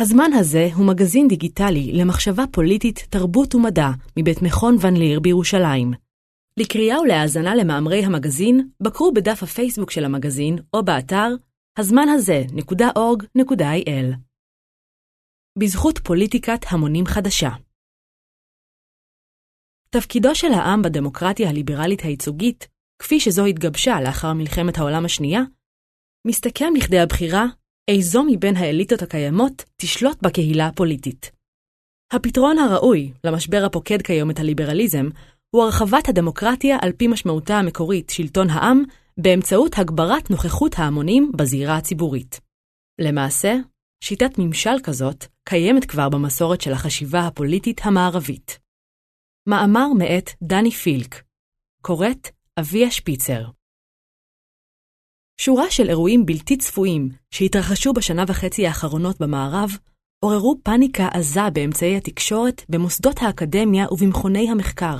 הזמן 0.00 0.32
הזה 0.32 0.68
הוא 0.74 0.86
מגזין 0.86 1.28
דיגיטלי 1.28 1.92
למחשבה 1.92 2.44
פוליטית, 2.52 3.06
תרבות 3.10 3.54
ומדע 3.54 3.88
מבית 4.18 4.42
מכון 4.42 4.76
ון 4.80 4.96
ליר 4.96 5.20
בירושלים. 5.20 5.92
לקריאה 6.56 7.00
ולהאזנה 7.00 7.54
למאמרי 7.54 8.04
המגזין, 8.04 8.70
בקרו 8.80 9.12
בדף 9.12 9.42
הפייסבוק 9.42 9.90
של 9.90 10.04
המגזין 10.04 10.58
או 10.74 10.84
באתר 10.84 11.28
הזמן 11.78 12.08
הזה.org.il. 12.08 14.16
בזכות 15.58 15.98
פוליטיקת 15.98 16.60
המונים 16.70 17.06
חדשה 17.06 17.50
תפקידו 19.90 20.34
של 20.34 20.52
העם 20.52 20.82
בדמוקרטיה 20.82 21.48
הליברלית 21.48 22.00
הייצוגית, 22.00 22.68
כפי 22.98 23.20
שזו 23.20 23.44
התגבשה 23.44 24.00
לאחר 24.00 24.32
מלחמת 24.32 24.78
העולם 24.78 25.04
השנייה, 25.04 25.40
מסתכם 26.26 26.72
לכדי 26.76 27.00
הבחירה 27.00 27.46
איזו 27.96 28.24
מבין 28.28 28.56
האליטות 28.56 29.02
הקיימות 29.02 29.64
תשלוט 29.76 30.22
בקהילה 30.22 30.66
הפוליטית. 30.66 31.30
הפתרון 32.12 32.58
הראוי 32.58 33.12
למשבר 33.24 33.62
הפוקד 33.66 34.02
כיום 34.02 34.30
את 34.30 34.38
הליברליזם 34.38 35.08
הוא 35.50 35.62
הרחבת 35.62 36.08
הדמוקרטיה 36.08 36.76
על 36.82 36.92
פי 36.92 37.08
משמעותה 37.08 37.54
המקורית 37.54 38.10
שלטון 38.10 38.50
העם 38.50 38.82
באמצעות 39.18 39.78
הגברת 39.78 40.30
נוכחות 40.30 40.78
ההמונים 40.78 41.32
בזירה 41.36 41.76
הציבורית. 41.76 42.40
למעשה, 43.00 43.54
שיטת 44.04 44.38
ממשל 44.38 44.76
כזאת 44.84 45.24
קיימת 45.48 45.84
כבר 45.84 46.08
במסורת 46.08 46.60
של 46.60 46.72
החשיבה 46.72 47.26
הפוליטית 47.26 47.80
המערבית. 47.84 48.58
מאמר 49.48 49.88
מאת 49.98 50.30
דני 50.42 50.70
פילק, 50.70 51.22
קוראת 51.82 52.28
אביה 52.60 52.90
שפיצר. 52.90 53.44
שורה 55.42 55.70
של 55.70 55.88
אירועים 55.88 56.26
בלתי 56.26 56.56
צפויים 56.56 57.08
שהתרחשו 57.30 57.92
בשנה 57.92 58.24
וחצי 58.28 58.66
האחרונות 58.66 59.20
במערב, 59.20 59.70
עוררו 60.24 60.56
פאניקה 60.62 61.08
עזה 61.12 61.50
באמצעי 61.52 61.96
התקשורת, 61.96 62.62
במוסדות 62.68 63.22
האקדמיה 63.22 63.86
ובמכוני 63.90 64.50
המחקר. 64.50 64.96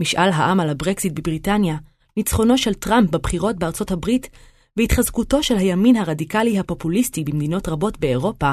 משאל 0.00 0.28
העם 0.28 0.60
על 0.60 0.70
הברקזיט 0.70 1.12
בבריטניה, 1.12 1.76
ניצחונו 2.16 2.58
של 2.58 2.74
טראמפ 2.74 3.10
בבחירות 3.10 3.56
בארצות 3.56 3.90
הברית 3.90 4.28
והתחזקותו 4.76 5.42
של 5.42 5.56
הימין 5.56 5.96
הרדיקלי 5.96 6.58
הפופוליסטי 6.58 7.24
במדינות 7.24 7.68
רבות 7.68 7.98
באירופה, 7.98 8.52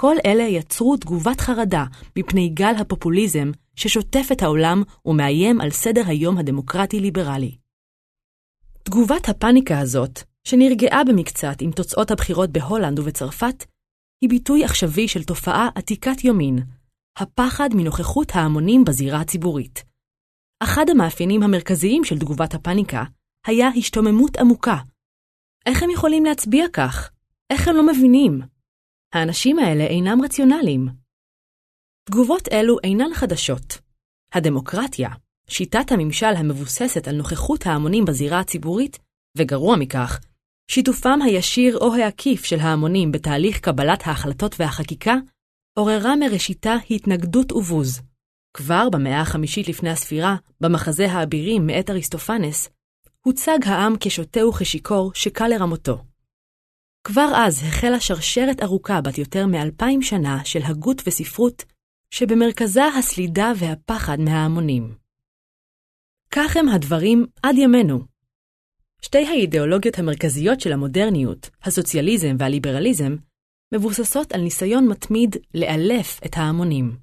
כל 0.00 0.14
אלה 0.26 0.42
יצרו 0.42 0.96
תגובת 0.96 1.40
חרדה 1.40 1.84
מפני 2.18 2.48
גל 2.48 2.74
הפופוליזם 2.78 3.50
ששוטף 3.76 4.28
את 4.32 4.42
העולם 4.42 4.82
ומאיים 5.06 5.60
על 5.60 5.70
סדר 5.70 6.02
היום 6.06 6.38
הדמוקרטי-ליברלי. 6.38 7.65
תגובת 8.86 9.28
הפאניקה 9.28 9.78
הזאת, 9.78 10.20
שנרגעה 10.44 11.04
במקצת 11.04 11.56
עם 11.60 11.70
תוצאות 11.72 12.10
הבחירות 12.10 12.50
בהולנד 12.50 12.98
ובצרפת, 12.98 13.64
היא 14.20 14.30
ביטוי 14.30 14.64
עכשווי 14.64 15.08
של 15.08 15.24
תופעה 15.24 15.68
עתיקת 15.74 16.24
יומין, 16.24 16.58
הפחד 17.18 17.68
מנוכחות 17.74 18.32
ההמונים 18.34 18.84
בזירה 18.84 19.20
הציבורית. 19.20 19.84
אחד 20.62 20.84
המאפיינים 20.90 21.42
המרכזיים 21.42 22.04
של 22.04 22.18
תגובת 22.18 22.54
הפאניקה 22.54 23.04
היה 23.46 23.68
השתוממות 23.68 24.36
עמוקה. 24.36 24.76
איך 25.66 25.82
הם 25.82 25.90
יכולים 25.90 26.24
להצביע 26.24 26.64
כך? 26.72 27.10
איך 27.52 27.68
הם 27.68 27.76
לא 27.76 27.86
מבינים? 27.86 28.40
האנשים 29.14 29.58
האלה 29.58 29.84
אינם 29.84 30.18
רציונליים. 30.24 30.88
תגובות 32.04 32.48
אלו 32.52 32.76
אינן 32.84 33.14
חדשות. 33.14 33.78
הדמוקרטיה, 34.32 35.08
שיטת 35.50 35.92
הממשל 35.92 36.26
המבוססת 36.36 37.08
על 37.08 37.16
נוכחות 37.16 37.66
ההמונים 37.66 38.04
בזירה 38.04 38.40
הציבורית, 38.40 38.98
וגרוע 39.38 39.76
מכך, 39.76 40.20
שיתופם 40.70 41.18
הישיר 41.24 41.78
או 41.78 41.94
העקיף 41.94 42.44
של 42.44 42.60
ההמונים 42.60 43.12
בתהליך 43.12 43.60
קבלת 43.60 44.06
ההחלטות 44.06 44.56
והחקיקה, 44.58 45.14
עוררה 45.78 46.16
מראשיתה 46.16 46.74
התנגדות 46.90 47.52
ובוז. 47.52 48.00
כבר 48.56 48.88
במאה 48.92 49.20
החמישית 49.20 49.68
לפני 49.68 49.90
הספירה, 49.90 50.36
במחזה 50.60 51.12
האבירים 51.12 51.66
מאת 51.66 51.90
אריסטופנס, 51.90 52.68
הוצג 53.26 53.58
העם 53.64 53.94
כשוטה 54.00 54.46
וכשיכור 54.46 55.14
שקל 55.14 55.48
לרמותו. 55.48 56.04
כבר 57.06 57.32
אז 57.36 57.62
החלה 57.62 58.00
שרשרת 58.00 58.62
ארוכה 58.62 59.00
בת 59.00 59.18
יותר 59.18 59.46
מאלפיים 59.46 60.02
שנה 60.02 60.44
של 60.44 60.60
הגות 60.62 61.02
וספרות, 61.06 61.64
שבמרכזה 62.10 62.84
הסלידה 62.84 63.52
והפחד 63.56 64.20
מההמונים. 64.20 65.05
כך 66.38 66.56
הם 66.56 66.68
הדברים 66.68 67.26
עד 67.42 67.58
ימינו. 67.58 68.00
שתי 69.02 69.26
האידיאולוגיות 69.26 69.98
המרכזיות 69.98 70.60
של 70.60 70.72
המודרניות, 70.72 71.50
הסוציאליזם 71.62 72.36
והליברליזם, 72.38 73.16
מבוססות 73.74 74.32
על 74.32 74.40
ניסיון 74.40 74.88
מתמיד 74.88 75.36
לאלף 75.54 76.20
את 76.26 76.36
ההמונים. 76.36 76.96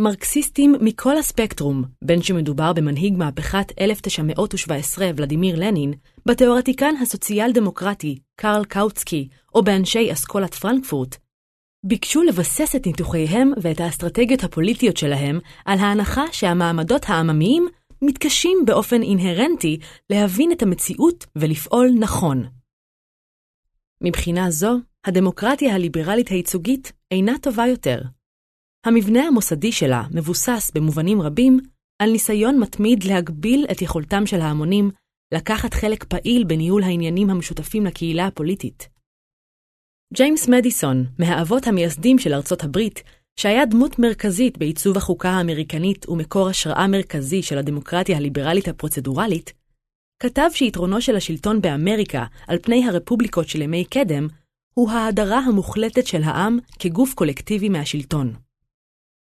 מרקסיסטים 0.00 0.74
מכל 0.80 1.16
הספקטרום, 1.16 1.84
בין 2.04 2.22
שמדובר 2.22 2.72
במנהיג 2.72 3.16
מהפכת 3.16 3.72
1917 3.80 5.10
ולדימיר 5.16 5.56
לנין, 5.58 5.94
בתיאורטיקן 6.26 6.94
הסוציאל-דמוקרטי 7.02 8.18
קרל 8.36 8.64
קאוצקי 8.64 9.28
או 9.54 9.62
באנשי 9.62 10.12
אסכולת 10.12 10.54
פרנקפורט, 10.54 11.16
ביקשו 11.86 12.22
לבסס 12.22 12.76
את 12.76 12.86
ניתוחיהם 12.86 13.52
ואת 13.62 13.80
האסטרטגיות 13.80 14.44
הפוליטיות 14.44 14.96
שלהם 14.96 15.38
על 15.64 15.78
ההנחה 15.78 16.24
שהמעמדות 16.32 17.02
העממיים 17.08 17.68
מתקשים 18.02 18.58
באופן 18.66 19.02
אינהרנטי 19.02 19.78
להבין 20.10 20.52
את 20.52 20.62
המציאות 20.62 21.26
ולפעול 21.36 21.88
נכון. 22.00 22.46
מבחינה 24.00 24.50
זו, 24.50 24.76
הדמוקרטיה 25.06 25.74
הליברלית 25.74 26.28
הייצוגית 26.28 26.92
אינה 27.10 27.32
טובה 27.42 27.66
יותר. 27.66 28.02
המבנה 28.86 29.22
המוסדי 29.22 29.72
שלה 29.72 30.02
מבוסס 30.14 30.70
במובנים 30.74 31.22
רבים 31.22 31.58
על 32.02 32.10
ניסיון 32.10 32.60
מתמיד 32.60 33.04
להגביל 33.04 33.66
את 33.72 33.82
יכולתם 33.82 34.26
של 34.26 34.40
ההמונים 34.40 34.90
לקחת 35.34 35.74
חלק 35.74 36.04
פעיל 36.04 36.44
בניהול 36.44 36.82
העניינים 36.82 37.30
המשותפים 37.30 37.86
לקהילה 37.86 38.26
הפוליטית. 38.26 38.88
ג'יימס 40.14 40.48
מדיסון, 40.48 41.04
מהאבות 41.18 41.66
המייסדים 41.66 42.18
של 42.18 42.34
ארצות 42.34 42.64
הברית, 42.64 43.02
שהיה 43.38 43.66
דמות 43.66 43.98
מרכזית 43.98 44.58
בעיצוב 44.58 44.96
החוקה 44.96 45.30
האמריקנית 45.30 46.08
ומקור 46.08 46.48
השראה 46.48 46.86
מרכזי 46.86 47.42
של 47.42 47.58
הדמוקרטיה 47.58 48.16
הליברלית 48.16 48.68
הפרוצדורלית, 48.68 49.52
כתב 50.22 50.48
שיתרונו 50.54 51.00
של 51.00 51.16
השלטון 51.16 51.60
באמריקה 51.60 52.24
על 52.48 52.58
פני 52.62 52.88
הרפובליקות 52.88 53.48
של 53.48 53.62
ימי 53.62 53.84
קדם, 53.84 54.28
הוא 54.74 54.90
ההדרה 54.90 55.38
המוחלטת 55.38 56.06
של 56.06 56.22
העם 56.22 56.58
כגוף 56.78 57.14
קולקטיבי 57.14 57.68
מהשלטון. 57.68 58.34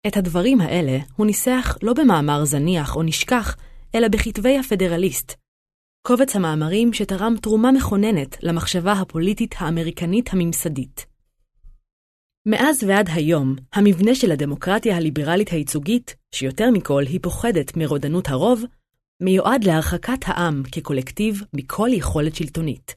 את 0.06 0.16
הדברים 0.16 0.60
האלה 0.60 0.98
הוא 1.16 1.26
ניסח 1.26 1.76
לא 1.82 1.92
במאמר 1.92 2.44
זניח 2.44 2.96
או 2.96 3.02
נשכח, 3.02 3.56
אלא 3.94 4.08
בכתבי 4.08 4.58
הפדרליסט, 4.58 5.34
קובץ 6.06 6.36
המאמרים 6.36 6.92
שתרם 6.92 7.34
תרומה 7.42 7.72
מכוננת 7.72 8.36
למחשבה 8.42 8.92
הפוליטית 8.92 9.54
האמריקנית 9.58 10.32
הממסדית. 10.32 11.11
מאז 12.46 12.84
ועד 12.84 13.08
היום, 13.12 13.56
המבנה 13.72 14.14
של 14.14 14.32
הדמוקרטיה 14.32 14.96
הליברלית 14.96 15.48
הייצוגית, 15.48 16.16
שיותר 16.34 16.70
מכל 16.70 17.02
היא 17.06 17.20
פוחדת 17.22 17.76
מרודנות 17.76 18.28
הרוב, 18.28 18.64
מיועד 19.20 19.64
להרחקת 19.64 20.18
העם 20.24 20.62
כקולקטיב 20.72 21.42
מכל 21.54 21.88
יכולת 21.92 22.34
שלטונית. 22.34 22.94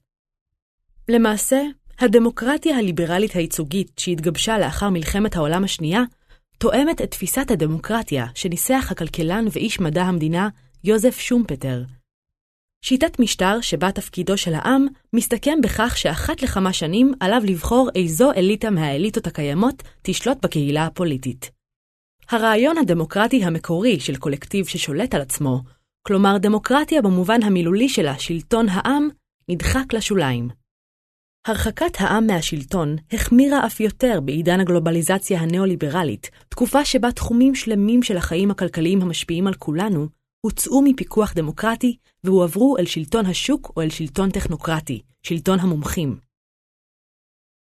למעשה, 1.10 1.62
הדמוקרטיה 2.00 2.78
הליברלית 2.78 3.36
הייצוגית 3.36 3.92
שהתגבשה 4.00 4.58
לאחר 4.58 4.90
מלחמת 4.90 5.36
העולם 5.36 5.64
השנייה, 5.64 6.04
תואמת 6.58 7.02
את 7.02 7.12
תפיסת 7.12 7.52
הדמוקרטיה 7.52 8.26
שניסח 8.36 8.88
הכלכלן 8.92 9.46
ואיש 9.52 9.80
מדע 9.80 10.04
המדינה 10.04 10.50
יוזף 10.84 11.20
שומפטר, 11.20 11.84
שיטת 12.88 13.19
משטר 13.19 13.62
שבה 13.62 13.91
תפקידו 13.91 14.38
של 14.38 14.53
העם 14.53 14.85
מסתכם 15.13 15.62
בכך 15.63 15.97
שאחת 15.97 16.41
לכמה 16.41 16.73
שנים 16.73 17.13
עליו 17.19 17.41
לבחור 17.46 17.90
איזו 17.96 18.31
אליטה 18.31 18.69
מהאליטות 18.69 19.28
הקיימות 19.28 19.84
תשלוט 20.01 20.37
בקהילה 20.46 20.85
הפוליטית. 20.85 21.52
הרעיון 22.29 22.78
הדמוקרטי 22.78 23.43
המקורי 23.43 23.99
של 23.99 24.16
קולקטיב 24.16 24.66
ששולט 24.66 25.16
על 25.16 25.22
עצמו, 25.22 25.61
כלומר 26.08 26.37
דמוקרטיה 26.37 27.02
במובן 27.02 27.43
המילולי 27.43 27.90
שלה, 27.90 28.20
שלטון 28.20 28.70
העם, 28.70 29.09
נדחק 29.49 29.93
לשוליים. 29.93 30.49
הרחקת 31.47 31.96
העם 31.99 32.28
מהשלטון 32.28 32.96
החמירה 33.11 33.66
אף 33.66 33.79
יותר 33.79 34.20
בעידן 34.26 34.59
הגלובליזציה 34.59 35.40
הנאו-ליברלית, 35.40 36.29
תקופה 36.49 36.85
שבה 36.85 37.11
תחומים 37.11 37.55
שלמים 37.55 38.03
של 38.03 38.17
החיים 38.17 38.52
הכלכליים 38.52 39.02
המשפיעים 39.02 39.47
על 39.47 39.53
כולנו 39.53 40.08
הוצאו 40.46 40.82
מפיקוח 40.82 41.34
דמוקרטי 41.34 41.97
והועברו 42.24 42.78
אל 42.78 42.86
שלטון 42.86 43.26
השוק 43.26 43.72
או 43.76 43.82
אל 43.82 43.90
שלטון 43.90 44.32
טכנוקרטי, 44.32 45.02
שלטון 45.24 45.59
המומחים. 45.59 46.20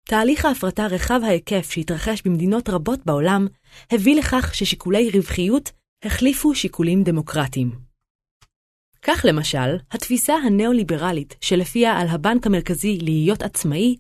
תהליך 0.07 0.45
ההפרטה 0.45 0.87
רחב 0.87 1.21
ההיקף 1.25 1.71
שהתרחש 1.71 2.23
במדינות 2.23 2.69
רבות 2.69 3.07
בעולם 3.07 3.47
הביא 3.91 4.17
לכך 4.17 4.55
ששיקולי 4.55 5.11
רווחיות 5.15 5.71
החליפו 6.05 6.55
שיקולים 6.55 7.03
דמוקרטיים. 7.03 7.71
כך 9.03 9.25
למשל, 9.29 9.77
התפיסה 9.91 10.35
הנאו-ליברלית 10.35 11.37
שלפיה 11.41 12.01
על 12.01 12.09
הבנק 12.09 12.47
המרכזי 12.47 12.99
להיות 13.03 13.43
עצמאי, 13.43 13.97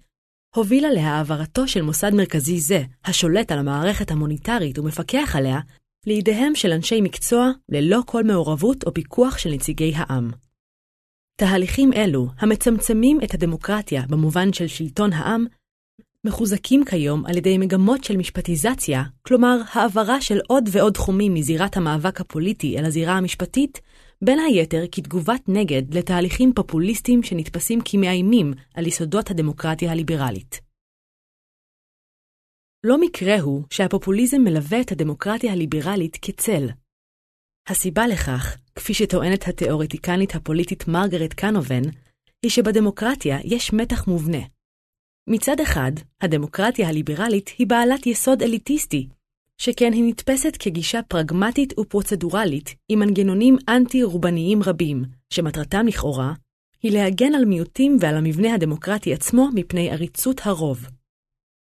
הובילה 0.54 0.90
להעברתו 0.90 1.68
של 1.68 1.82
מוסד 1.82 2.10
מרכזי 2.14 2.60
זה, 2.60 2.82
השולט 3.04 3.52
על 3.52 3.58
המערכת 3.58 4.10
המוניטרית 4.10 4.78
ומפקח 4.78 5.36
עליה, 5.36 5.60
לידיהם 6.06 6.54
של 6.54 6.72
אנשי 6.72 7.00
מקצוע 7.00 7.50
ללא 7.68 8.00
כל 8.06 8.24
מעורבות 8.24 8.84
או 8.84 8.94
פיקוח 8.94 9.38
של 9.38 9.50
נציגי 9.50 9.92
העם. 9.94 10.30
תהליכים 11.36 11.92
אלו, 11.92 12.26
המצמצמים 12.38 13.18
את 13.24 13.34
הדמוקרטיה 13.34 14.02
במובן 14.08 14.52
של 14.52 14.66
שלטון 14.66 15.12
העם, 15.12 15.46
מחוזקים 16.24 16.84
כיום 16.84 17.26
על 17.26 17.36
ידי 17.36 17.58
מגמות 17.58 18.04
של 18.04 18.16
משפטיזציה, 18.16 19.02
כלומר 19.22 19.60
העברה 19.72 20.20
של 20.20 20.38
עוד 20.48 20.68
ועוד 20.72 20.92
תחומים 20.92 21.34
מזירת 21.34 21.76
המאבק 21.76 22.20
הפוליטי 22.20 22.78
אל 22.78 22.84
הזירה 22.84 23.16
המשפטית, 23.16 23.80
בין 24.22 24.38
היתר 24.38 24.84
כתגובת 24.92 25.42
נגד 25.48 25.94
לתהליכים 25.94 26.52
פופוליסטיים 26.54 27.22
שנתפסים 27.22 27.80
כמאיימים 27.84 28.52
על 28.74 28.86
יסודות 28.86 29.30
הדמוקרטיה 29.30 29.92
הליברלית. 29.92 30.69
לא 32.84 33.00
מקרה 33.00 33.40
הוא 33.40 33.62
שהפופוליזם 33.70 34.40
מלווה 34.40 34.80
את 34.80 34.92
הדמוקרטיה 34.92 35.52
הליברלית 35.52 36.18
כצל. 36.22 36.66
הסיבה 37.68 38.06
לכך, 38.06 38.56
כפי 38.74 38.94
שטוענת 38.94 39.48
התאורטיקנית 39.48 40.34
הפוליטית 40.34 40.88
מרגרט 40.88 41.34
קנובן, 41.34 41.82
היא 42.42 42.50
שבדמוקרטיה 42.50 43.38
יש 43.44 43.72
מתח 43.72 44.06
מובנה. 44.06 44.38
מצד 45.26 45.60
אחד, 45.60 45.92
הדמוקרטיה 46.20 46.88
הליברלית 46.88 47.50
היא 47.58 47.66
בעלת 47.66 48.06
יסוד 48.06 48.42
אליטיסטי, 48.42 49.08
שכן 49.58 49.92
היא 49.92 50.04
נתפסת 50.04 50.56
כגישה 50.56 51.02
פרגמטית 51.02 51.78
ופרוצדורלית 51.78 52.74
עם 52.88 52.98
מנגנונים 52.98 53.56
אנטי-רובניים 53.68 54.62
רבים, 54.62 55.04
שמטרתם 55.30 55.86
לכאורה 55.86 56.32
היא 56.82 56.92
להגן 56.92 57.34
על 57.34 57.44
מיעוטים 57.44 57.96
ועל 58.00 58.16
המבנה 58.16 58.54
הדמוקרטי 58.54 59.12
עצמו 59.12 59.48
מפני 59.54 59.90
עריצות 59.90 60.40
הרוב. 60.44 60.86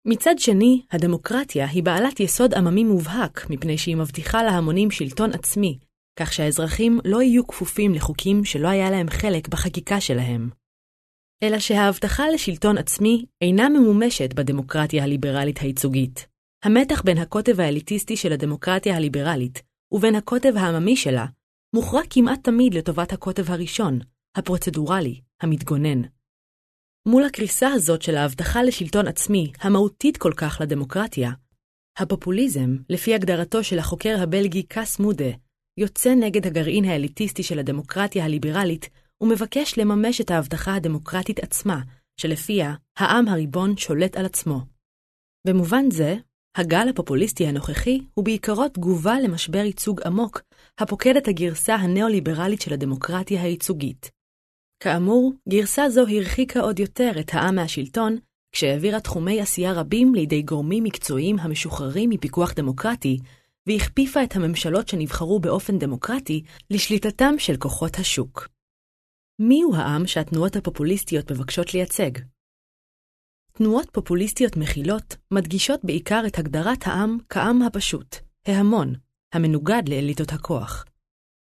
מצד 0.05 0.39
שני, 0.39 0.83
הדמוקרטיה 0.91 1.67
היא 1.67 1.83
בעלת 1.83 2.21
יסוד 2.21 2.55
עממי 2.55 2.85
מובהק, 2.85 3.51
מפני 3.51 3.79
שהיא 3.79 3.97
מבטיחה 3.97 4.43
להמונים 4.43 4.91
שלטון 4.91 5.33
עצמי, 5.33 5.79
כך 6.19 6.33
שהאזרחים 6.33 7.01
לא 7.05 7.23
יהיו 7.23 7.47
כפופים 7.47 7.95
לחוקים 7.95 8.45
שלא 8.45 8.69
היה 8.69 8.91
להם 8.91 9.11
חלק 9.11 9.49
בחקיקה 9.49 10.01
שלהם. 10.01 10.51
אלא 11.43 11.59
שההבטחה 11.59 12.29
לשלטון 12.35 12.79
עצמי 12.79 13.25
אינה 13.41 13.69
ממומשת 13.69 14.35
בדמוקרטיה 14.35 15.05
הליברלית 15.05 15.59
הייצוגית. 15.59 16.27
המתח 16.65 17.03
בין 17.03 17.19
הקוטב 17.19 17.61
האליטיסטי 17.61 18.17
של 18.17 18.33
הדמוקרטיה 18.33 18.97
הליברלית 18.97 19.63
ובין 19.93 20.15
הקוטב 20.15 20.57
העממי 20.57 20.97
שלה 20.97 21.27
מוכרע 21.75 22.01
כמעט 22.11 22.45
תמיד 22.45 22.75
לטובת 22.75 23.13
הקוטב 23.13 23.51
הראשון, 23.51 23.99
הפרוצדורלי, 24.35 25.21
המתגונן. 25.41 26.03
מול 27.07 27.25
הקריסה 27.25 27.69
הזאת 27.69 28.03
של 28.03 28.17
ההבטחה 28.17 28.63
לשלטון 28.63 29.09
עצמי, 29.09 29.53
המהותית 29.61 30.17
כל 30.17 30.33
כך 30.37 30.59
לדמוקרטיה, 30.61 31.31
הפופוליזם, 31.99 32.77
לפי 32.91 33.15
הגדרתו 33.15 33.65
של 33.65 33.79
החוקר 33.79 34.17
הבלגי 34.23 34.63
קאס 34.63 34.99
מודה, 34.99 35.31
יוצא 35.81 36.15
נגד 36.15 36.47
הגרעין 36.47 36.85
האליטיסטי 36.85 37.43
של 37.43 37.59
הדמוקרטיה 37.59 38.25
הליברלית 38.25 38.89
ומבקש 39.21 39.79
לממש 39.79 40.21
את 40.21 40.31
ההבטחה 40.31 40.75
הדמוקרטית 40.75 41.39
עצמה, 41.39 41.81
שלפיה 42.21 42.75
העם 42.99 43.29
הריבון 43.29 43.77
שולט 43.77 44.17
על 44.17 44.27
עצמו. 44.27 44.61
במובן 45.47 45.91
זה, 45.91 46.17
הגל 46.57 46.89
הפופוליסטי 46.89 47.47
הנוכחי 47.47 48.01
הוא 48.15 48.25
בעיקרו 48.25 48.69
תגובה 48.69 49.21
למשבר 49.21 49.59
ייצוג 49.59 50.01
עמוק, 50.03 50.43
הפוקד 50.79 51.17
את 51.17 51.29
הגרסה 51.29 51.75
הנאו-ליברלית 51.75 52.61
של 52.61 52.73
הדמוקרטיה 52.73 53.43
הייצוגית. 53.43 54.20
כאמור, 54.81 55.33
גרסה 55.49 55.89
זו 55.89 56.07
הרחיקה 56.09 56.61
עוד 56.61 56.79
יותר 56.79 57.11
את 57.21 57.31
העם 57.35 57.55
מהשלטון, 57.55 58.17
כשהעבירה 58.53 59.01
תחומי 59.01 59.41
עשייה 59.41 59.73
רבים 59.73 60.15
לידי 60.15 60.43
גורמים 60.43 60.85
מקצועיים 60.85 61.39
המשוחררים 61.39 62.11
מפיקוח 62.11 62.53
דמוקרטי, 62.53 63.19
והכפיפה 63.67 64.25
את 64.25 64.37
הממשלות 64.37 64.89
שנבחרו 64.89 65.41
באופן 65.41 65.79
דמוקרטי 65.79 66.43
לשליטתם 66.71 67.35
של 67.39 67.57
כוחות 67.57 67.99
השוק. 67.99 68.49
מיהו 69.39 69.75
העם 69.75 70.07
שהתנועות 70.07 70.57
הפופוליסטיות 70.57 71.33
מבקשות 71.33 71.75
לייצג? 71.75 72.11
תנועות 73.53 73.91
פופוליסטיות 73.93 74.57
מכילות 74.57 75.17
מדגישות 75.31 75.85
בעיקר 75.85 76.23
את 76.27 76.39
הגדרת 76.39 76.87
העם 76.87 77.19
כעם 77.29 77.63
הפשוט, 77.63 78.17
ההמון, 78.47 78.95
המנוגד 79.33 79.83
לאליטות 79.89 80.33
הכוח. 80.33 80.85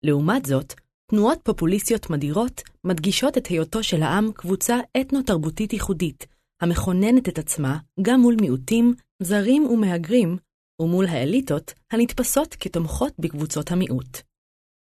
לעומת 0.03 0.45
זאת, 0.45 0.73
תנועות 1.11 1.39
פופוליסטיות 1.43 2.09
מדירות 2.09 2.61
מדגישות 2.83 3.37
את 3.37 3.47
היותו 3.47 3.83
של 3.83 4.03
העם 4.03 4.31
קבוצה 4.31 4.79
אתנו-תרבותית 5.01 5.73
ייחודית, 5.73 6.27
המכוננת 6.61 7.29
את 7.29 7.37
עצמה 7.37 7.77
גם 8.01 8.19
מול 8.19 8.35
מיעוטים, 8.41 8.93
זרים 9.23 9.65
ומהגרים, 9.65 10.37
ומול 10.81 11.05
האליטות 11.07 11.73
הנתפסות 11.91 12.55
כתומכות 12.59 13.13
בקבוצות 13.19 13.71
המיעוט. 13.71 14.17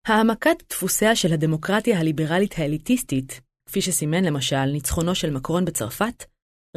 העמקת 0.07 0.63
דפוסיה 0.69 1.15
של 1.15 1.33
הדמוקרטיה 1.33 1.99
הליברלית 1.99 2.53
האליטיסטית, 2.57 3.41
כפי 3.69 3.81
שסימן 3.81 4.23
למשל 4.23 4.65
ניצחונו 4.65 5.15
של 5.15 5.31
מקרון 5.31 5.65
בצרפת, 5.65 6.23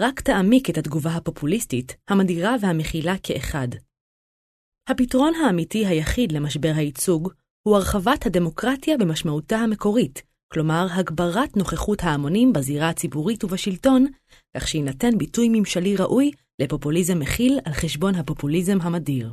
רק 0.00 0.20
תעמיק 0.20 0.70
את 0.70 0.78
התגובה 0.78 1.10
הפופוליסטית, 1.10 1.96
המדירה 2.08 2.56
והמכילה 2.60 3.14
כאחד. 3.22 3.68
הפתרון 4.88 5.34
האמיתי 5.34 5.86
היחיד 5.86 6.32
למשבר 6.32 6.72
הייצוג 6.76 7.32
הוא 7.66 7.76
הרחבת 7.76 8.26
הדמוקרטיה 8.26 8.98
במשמעותה 8.98 9.56
המקורית, 9.56 10.22
כלומר 10.52 10.86
הגברת 10.90 11.56
נוכחות 11.56 12.02
ההמונים 12.02 12.52
בזירה 12.52 12.88
הציבורית 12.88 13.44
ובשלטון, 13.44 14.06
כך 14.56 14.68
שיינתן 14.68 15.18
ביטוי 15.18 15.48
ממשלי 15.52 15.96
ראוי 15.96 16.30
לפופוליזם 16.58 17.18
מכיל 17.18 17.58
על 17.64 17.72
חשבון 17.72 18.14
הפופוליזם 18.14 18.78
המדיר. 18.80 19.32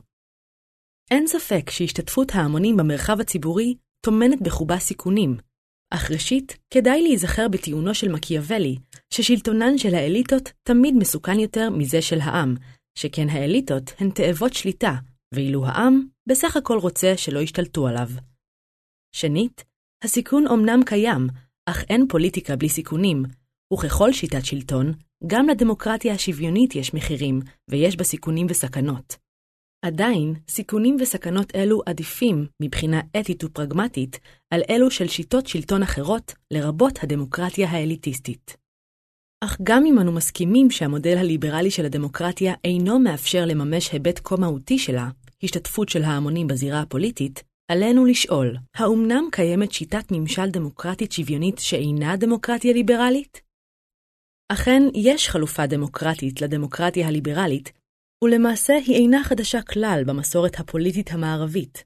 אין 1.12 1.28
ספק 1.28 1.70
שהשתתפות 1.70 2.36
ההמונים 2.36 2.78
במרחב 2.78 3.20
הציבורי 3.20 3.76
טומנת 4.06 4.42
בחובה 4.42 4.80
סיכונים, 4.80 5.38
אך 5.94 6.12
ראשית, 6.12 6.58
כדאי 6.74 7.02
להיזכר 7.02 7.48
בטיעונו 7.48 7.94
של 7.94 8.12
מקיאוולי, 8.12 8.76
ששלטונן 9.14 9.78
של 9.78 9.96
האליטות 9.96 10.52
תמיד 10.64 10.96
מסוכן 10.96 11.40
יותר 11.40 11.70
מזה 11.70 12.02
של 12.02 12.20
העם, 12.22 12.56
שכן 12.98 13.30
האליטות 13.30 13.92
הן 14.00 14.10
תאבות 14.10 14.54
שליטה, 14.54 14.96
ואילו 15.34 15.66
העם 15.66 16.08
בסך 16.30 16.58
הכל 16.58 16.78
רוצה 16.78 17.18
שלא 17.18 17.40
ישתלטו 17.40 17.88
עליו. 17.88 18.08
שנית, 19.16 19.64
הסיכון 20.04 20.48
אומנם 20.48 20.80
קיים, 20.86 21.28
אך 21.70 21.84
אין 21.90 22.08
פוליטיקה 22.10 22.56
בלי 22.56 22.70
סיכונים, 22.70 23.24
וככל 23.74 24.14
שיטת 24.14 24.46
שלטון, 24.46 24.94
גם 25.28 25.48
לדמוקרטיה 25.48 26.14
השוויונית 26.14 26.76
יש 26.76 26.94
מחירים, 26.94 27.40
ויש 27.70 27.96
בה 27.96 28.04
סיכונים 28.04 28.48
וסכנות. 28.50 29.16
עדיין, 29.86 30.34
סיכונים 30.48 30.98
וסכנות 31.00 31.56
אלו 31.56 31.82
עדיפים, 31.86 32.48
מבחינה 32.62 33.02
אתית 33.20 33.44
ופרגמטית, 33.44 34.20
על 34.54 34.62
אלו 34.70 34.92
של 34.92 35.08
שיטות 35.08 35.48
שלטון 35.48 35.84
אחרות, 35.84 36.34
לרבות 36.52 37.00
הדמוקרטיה 37.04 37.70
האליטיסטית. 37.70 38.58
אך 39.44 39.58
גם 39.64 39.86
אם 39.86 40.00
אנו 40.00 40.12
מסכימים 40.12 40.72
שהמודל 40.72 41.18
הליברלי 41.18 41.72
של 41.72 41.86
הדמוקרטיה 41.86 42.54
אינו 42.64 43.00
מאפשר 43.00 43.46
לממש 43.46 43.92
היבט 43.92 44.20
כה 44.24 44.36
מהותי 44.36 44.80
שלה, 44.80 45.10
השתתפות 45.46 45.90
של 45.90 46.04
ההמונים 46.04 46.48
בזירה 46.48 46.82
הפוליטית, 46.82 47.44
עלינו 47.72 48.06
לשאול, 48.06 48.58
האומנם 48.76 49.24
קיימת 49.32 49.72
שיטת 49.72 50.12
ממשל 50.12 50.50
דמוקרטית 50.50 51.12
שוויונית 51.12 51.60
שאינה 51.60 52.18
דמוקרטיה 52.18 52.74
ליברלית? 52.74 53.42
אכן, 54.52 54.82
יש 54.94 55.30
חלופה 55.30 55.68
דמוקרטית 55.68 56.42
לדמוקרטיה 56.42 57.08
הליברלית, 57.08 57.72
ולמעשה 58.24 58.74
היא 58.74 58.96
אינה 58.96 59.24
חדשה 59.24 59.62
כלל 59.62 60.04
במסורת 60.08 60.60
הפוליטית 60.60 61.12
המערבית. 61.12 61.84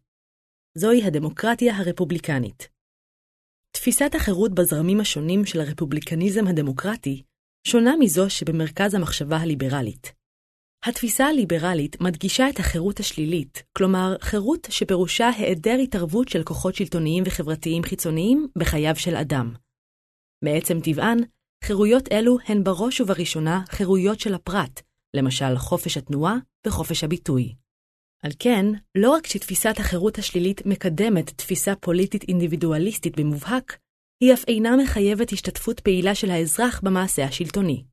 זוהי 0.77 1.03
הדמוקרטיה 1.03 1.77
הרפובליקנית. 1.77 2.69
תפיסת 3.71 4.15
החירות 4.15 4.55
בזרמים 4.55 4.99
השונים 4.99 5.45
של 5.45 5.61
הרפובליקניזם 5.61 6.47
הדמוקרטי 6.47 7.23
שונה 7.67 7.93
מזו 7.99 8.29
שבמרכז 8.29 8.93
המחשבה 8.93 9.37
הליברלית. 9.37 10.18
התפיסה 10.85 11.25
הליברלית 11.25 12.01
מדגישה 12.01 12.49
את 12.49 12.59
החירות 12.59 12.99
השלילית, 12.99 13.63
כלומר, 13.77 14.15
חירות 14.21 14.67
שפירושה 14.71 15.29
היעדר 15.29 15.77
התערבות 15.83 16.29
של 16.29 16.43
כוחות 16.43 16.75
שלטוניים 16.75 17.23
וחברתיים 17.27 17.83
חיצוניים 17.83 18.47
בחייו 18.57 18.95
של 18.95 19.15
אדם. 19.15 19.53
מעצם 20.43 20.79
טבען, 20.83 21.17
חירויות 21.63 22.11
אלו 22.11 22.37
הן 22.45 22.63
בראש 22.63 23.01
ובראשונה 23.01 23.61
חירויות 23.69 24.19
של 24.19 24.33
הפרט, 24.33 24.81
למשל 25.15 25.57
חופש 25.57 25.97
התנועה 25.97 26.35
וחופש 26.67 27.03
הביטוי. 27.03 27.55
על 28.23 28.31
כן, 28.39 28.65
לא 28.97 29.11
רק 29.11 29.27
שתפיסת 29.27 29.73
החירות 29.79 30.17
השלילית 30.17 30.65
מקדמת 30.65 31.29
תפיסה 31.29 31.75
פוליטית 31.75 32.23
אינדיבידואליסטית 32.23 33.19
במובהק, 33.19 33.77
היא 34.23 34.33
אף 34.33 34.43
אינה 34.47 34.77
מחייבת 34.83 35.31
השתתפות 35.31 35.79
פעילה 35.79 36.15
של 36.15 36.31
האזרח 36.31 36.81
במעשה 36.83 37.25
השלטוני. 37.25 37.83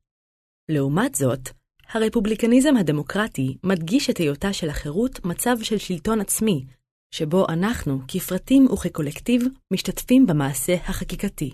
לעומת 0.69 1.14
זאת, 1.14 1.49
הרפובליקניזם 1.88 2.76
הדמוקרטי 2.76 3.57
מדגיש 3.64 4.11
את 4.11 4.16
היותה 4.16 4.52
של 4.52 4.69
החירות 4.69 5.25
מצב 5.25 5.57
של 5.62 5.78
שלטון 5.78 6.21
עצמי, 6.21 6.64
שבו 7.11 7.47
אנחנו, 7.49 8.00
כפרטים 8.09 8.66
וכקולקטיב, 8.73 9.43
משתתפים 9.73 10.26
במעשה 10.26 10.75
החקיקתי. 10.75 11.50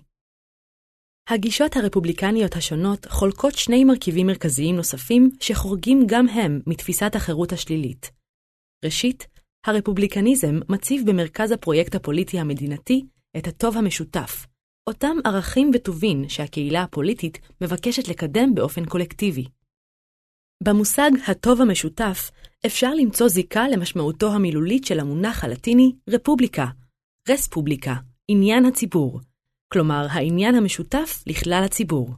הגישות 1.28 1.76
הרפובליקניות 1.76 2.56
השונות 2.56 3.06
חולקות 3.06 3.54
שני 3.54 3.84
מרכיבים 3.84 4.26
מרכזיים 4.26 4.76
נוספים 4.76 5.30
שחורגים 5.40 6.02
גם 6.06 6.28
הם 6.28 6.60
מתפיסת 6.66 7.14
החירות 7.14 7.52
השלילית. 7.52 8.10
ראשית, 8.84 9.26
הרפובליקניזם 9.66 10.60
מציב 10.68 11.02
במרכז 11.10 11.50
הפרויקט 11.50 11.94
הפוליטי 11.94 12.38
המדינתי 12.38 13.02
את 13.36 13.46
הטוב 13.46 13.76
המשותף, 13.76 14.46
אותם 14.88 15.16
ערכים 15.24 15.70
וטובין 15.74 16.28
שהקהילה 16.28 16.82
הפוליטית 16.82 17.38
מבקשת 17.60 18.08
לקדם 18.08 18.54
באופן 18.54 18.84
קולקטיבי. 18.84 19.44
במושג 20.64 21.10
הטוב 21.26 21.60
המשותף 21.60 22.30
אפשר 22.66 22.94
למצוא 22.94 23.28
זיקה 23.28 23.68
למשמעותו 23.68 24.32
המילולית 24.32 24.84
של 24.84 25.00
המונח 25.00 25.44
הלטיני 25.44 25.92
רפובליקה, 26.10 26.66
רספובליקה, 27.28 27.94
עניין 28.28 28.64
הציבור, 28.64 29.20
כלומר 29.72 30.06
העניין 30.10 30.54
המשותף 30.54 31.22
לכלל 31.26 31.62
הציבור. 31.64 32.10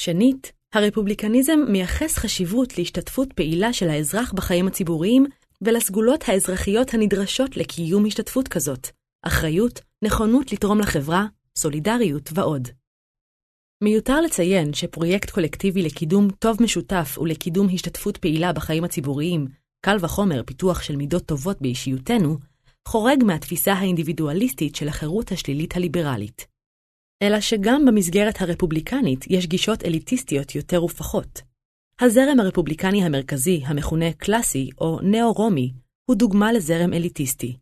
שנית, 0.00 0.52
הרפובליקניזם 0.74 1.58
מייחס 1.68 2.18
חשיבות 2.18 2.78
להשתתפות 2.78 3.32
פעילה 3.32 3.72
של 3.72 3.88
האזרח 3.88 4.32
בחיים 4.32 4.66
הציבוריים 4.66 5.26
ולסגולות 5.62 6.28
האזרחיות 6.28 6.94
הנדרשות 6.94 7.56
לקיום 7.56 8.06
השתתפות 8.06 8.48
כזאת, 8.48 8.88
אחריות, 9.22 9.80
נכונות 10.04 10.52
לתרום 10.52 10.80
לחברה, 10.80 11.26
סולידריות 11.56 12.30
ועוד. 12.34 12.68
מיותר 13.84 14.20
לציין 14.20 14.74
שפרויקט 14.74 15.30
קולקטיבי 15.30 15.82
לקידום 15.82 16.30
טוב 16.30 16.62
משותף 16.62 17.18
ולקידום 17.20 17.66
השתתפות 17.74 18.16
פעילה 18.16 18.52
בחיים 18.52 18.84
הציבוריים, 18.84 19.46
קל 19.80 19.96
וחומר 20.00 20.42
פיתוח 20.46 20.82
של 20.82 20.96
מידות 20.96 21.26
טובות 21.26 21.62
באישיותנו, 21.62 22.38
חורג 22.88 23.24
מהתפיסה 23.24 23.72
האינדיבידואליסטית 23.72 24.76
של 24.76 24.88
החירות 24.88 25.32
השלילית 25.32 25.76
הליברלית. 25.76 26.46
אלא 27.22 27.40
שגם 27.40 27.84
במסגרת 27.86 28.40
הרפובליקנית 28.40 29.24
יש 29.30 29.46
גישות 29.46 29.84
אליטיסטיות 29.84 30.54
יותר 30.54 30.84
ופחות. 30.84 31.42
הזרם 32.00 32.40
הרפובליקני 32.40 33.04
המרכזי, 33.04 33.62
המכונה 33.64 34.12
קלאסי 34.12 34.70
או 34.78 34.98
נאו-רומי, 35.02 35.72
הוא 36.10 36.16
דוגמה 36.16 36.52
לזרם 36.52 36.92
אליטיסטי. 36.92 37.56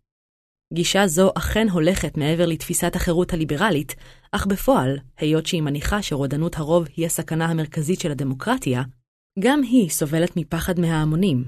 גישה 0.72 1.06
זו 1.06 1.30
אכן 1.34 1.68
הולכת 1.68 2.16
מעבר 2.16 2.46
לתפיסת 2.46 2.96
החירות 2.96 3.32
הליברלית, 3.32 3.94
אך 4.32 4.46
בפועל, 4.46 4.98
היות 5.18 5.46
שהיא 5.46 5.62
מניחה 5.62 6.02
שרודנות 6.02 6.56
הרוב 6.56 6.86
היא 6.96 7.06
הסכנה 7.06 7.46
המרכזית 7.46 8.00
של 8.00 8.10
הדמוקרטיה, 8.10 8.82
גם 9.38 9.62
היא 9.62 9.90
סובלת 9.90 10.36
מפחד 10.36 10.80
מההמונים. 10.80 11.44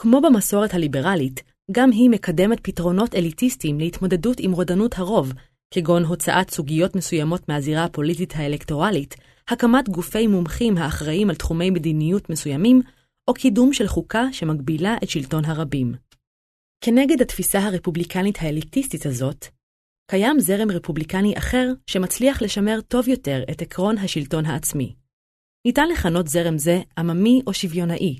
כמו 0.00 0.20
במסורת 0.20 0.74
הליברלית, 0.74 1.42
גם 1.72 1.90
היא 1.90 2.10
מקדמת 2.10 2.60
פתרונות 2.62 3.14
אליטיסטיים 3.14 3.78
להתמודדות 3.78 4.40
עם 4.40 4.52
רודנות 4.52 4.98
הרוב, 4.98 5.32
כגון 5.74 6.04
הוצאת 6.04 6.50
סוגיות 6.50 6.96
מסוימות 6.96 7.48
מהזירה 7.48 7.84
הפוליטית 7.84 8.32
האלקטורלית, 8.36 9.16
הקמת 9.48 9.88
גופי 9.88 10.26
מומחים 10.26 10.78
האחראים 10.78 11.30
על 11.30 11.36
תחומי 11.36 11.70
מדיניות 11.70 12.30
מסוימים, 12.30 12.82
או 13.28 13.34
קידום 13.34 13.72
של 13.72 13.86
חוקה 13.86 14.24
שמגבילה 14.32 14.96
את 15.02 15.10
שלטון 15.10 15.44
הרבים. 15.44 16.07
כנגד 16.80 17.20
התפיסה 17.22 17.58
הרפובליקנית 17.58 18.38
האליטיסטית 18.40 19.06
הזאת, 19.06 19.46
קיים 20.10 20.40
זרם 20.40 20.70
רפובליקני 20.70 21.38
אחר 21.38 21.72
שמצליח 21.86 22.42
לשמר 22.42 22.80
טוב 22.80 23.08
יותר 23.08 23.42
את 23.50 23.62
עקרון 23.62 23.98
השלטון 23.98 24.46
העצמי. 24.46 24.94
ניתן 25.66 25.88
לכנות 25.88 26.28
זרם 26.28 26.58
זה 26.58 26.80
עממי 26.98 27.42
או 27.46 27.54
שוויונאי. 27.54 28.18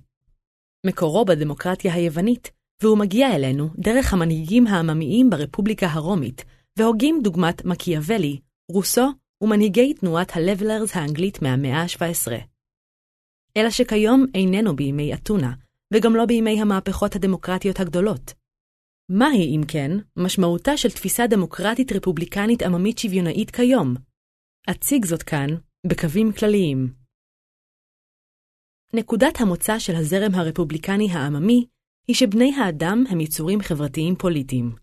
מקורו 0.87 1.25
בדמוקרטיה 1.25 1.95
היוונית, 1.95 2.51
והוא 2.83 2.99
מגיע 2.99 3.37
אלינו 3.37 3.69
דרך 3.79 4.13
המנהיגים 4.13 4.67
העממיים 4.67 5.31
ברפובליקה 5.31 5.87
הרומית, 5.87 6.45
והוגים 6.79 7.21
דוגמת 7.23 7.65
מקיאוולי, 7.65 8.41
רוסו 8.73 9.07
ומנהיגי 9.43 9.95
תנועת 9.95 10.37
ה-Levelers 10.37 10.91
האנגלית 10.95 11.43
מהמאה 11.43 11.83
ה-17. 11.83 12.33
אלא 13.57 13.71
שכיום 13.71 14.27
איננו 14.35 14.77
בימי 14.77 15.15
אתונה, 15.15 15.53
וגם 15.95 16.17
לא 16.17 16.27
בימי 16.27 16.61
המהפכות 16.61 17.17
הדמוקרטיות 17.17 17.81
הגדולות. 17.81 18.38
מהי, 19.11 19.57
אם 19.57 19.61
כן, 19.69 19.91
משמעותה 20.17 20.77
של 20.77 20.91
תפיסה 20.91 21.27
דמוקרטית 21.27 21.93
רפובליקנית 21.93 22.63
עממית 22.63 22.99
שוויונאית 22.99 23.51
כיום? 23.51 23.95
אציג 24.71 25.05
זאת 25.05 25.23
כאן, 25.23 25.47
בקווים 25.87 26.33
כלליים. 26.33 26.93
נקודת 28.95 29.41
המוצא 29.41 29.79
של 29.79 29.97
הזרם 29.97 30.35
הרפובליקני 30.35 31.11
העממי 31.13 31.67
היא 32.09 32.17
שבני 32.17 32.55
האדם 32.55 33.05
הם 33.11 33.21
יצורים 33.21 33.61
חברתיים 33.61 34.17
פוליטיים. 34.17 34.77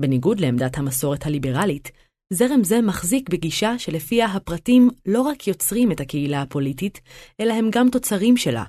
בניגוד 0.00 0.40
לעמדת 0.40 0.78
המסורת 0.78 1.26
הליברלית, 1.26 1.90
זרם 2.32 2.64
זה 2.64 2.80
מחזיק 2.80 3.28
בגישה 3.28 3.78
שלפיה 3.78 4.26
הפרטים 4.26 4.90
לא 5.06 5.22
רק 5.22 5.46
יוצרים 5.46 5.92
את 5.92 6.00
הקהילה 6.00 6.42
הפוליטית, 6.42 7.00
אלא 7.40 7.52
הם 7.52 7.68
גם 7.72 7.88
תוצרים 7.92 8.36
שלה. 8.36 8.64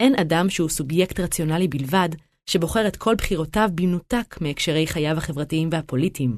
אין 0.00 0.14
אדם 0.14 0.50
שהוא 0.50 0.68
סובייקט 0.68 1.20
רציונלי 1.20 1.68
בלבד, 1.68 2.08
שבוחר 2.50 2.88
את 2.88 2.96
כל 2.96 3.14
בחירותיו 3.14 3.68
במנותק 3.74 4.36
מהקשרי 4.40 4.86
חייו 4.86 5.16
החברתיים 5.16 5.68
והפוליטיים. 5.72 6.36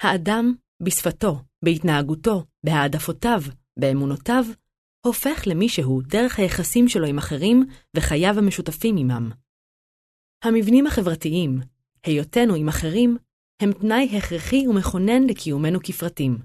האדם, 0.00 0.54
בשפתו, 0.82 1.38
בהתנהגותו, 1.64 2.44
בהעדפותיו, 2.66 3.42
באמונותיו, 3.78 4.44
הופך 5.06 5.42
למי 5.46 5.68
שהוא 5.68 6.02
דרך 6.06 6.38
היחסים 6.38 6.88
שלו 6.88 7.06
עם 7.06 7.18
אחרים 7.18 7.66
וחייו 7.96 8.38
המשותפים 8.38 8.96
עמם. 8.96 9.30
המבנים 10.44 10.86
החברתיים, 10.86 11.60
היותנו 12.04 12.54
עם 12.54 12.68
אחרים, 12.68 13.16
הם 13.62 13.72
תנאי 13.72 14.18
הכרחי 14.18 14.68
ומכונן 14.68 15.22
לקיומנו 15.28 15.78
כפרטים. 15.82 16.38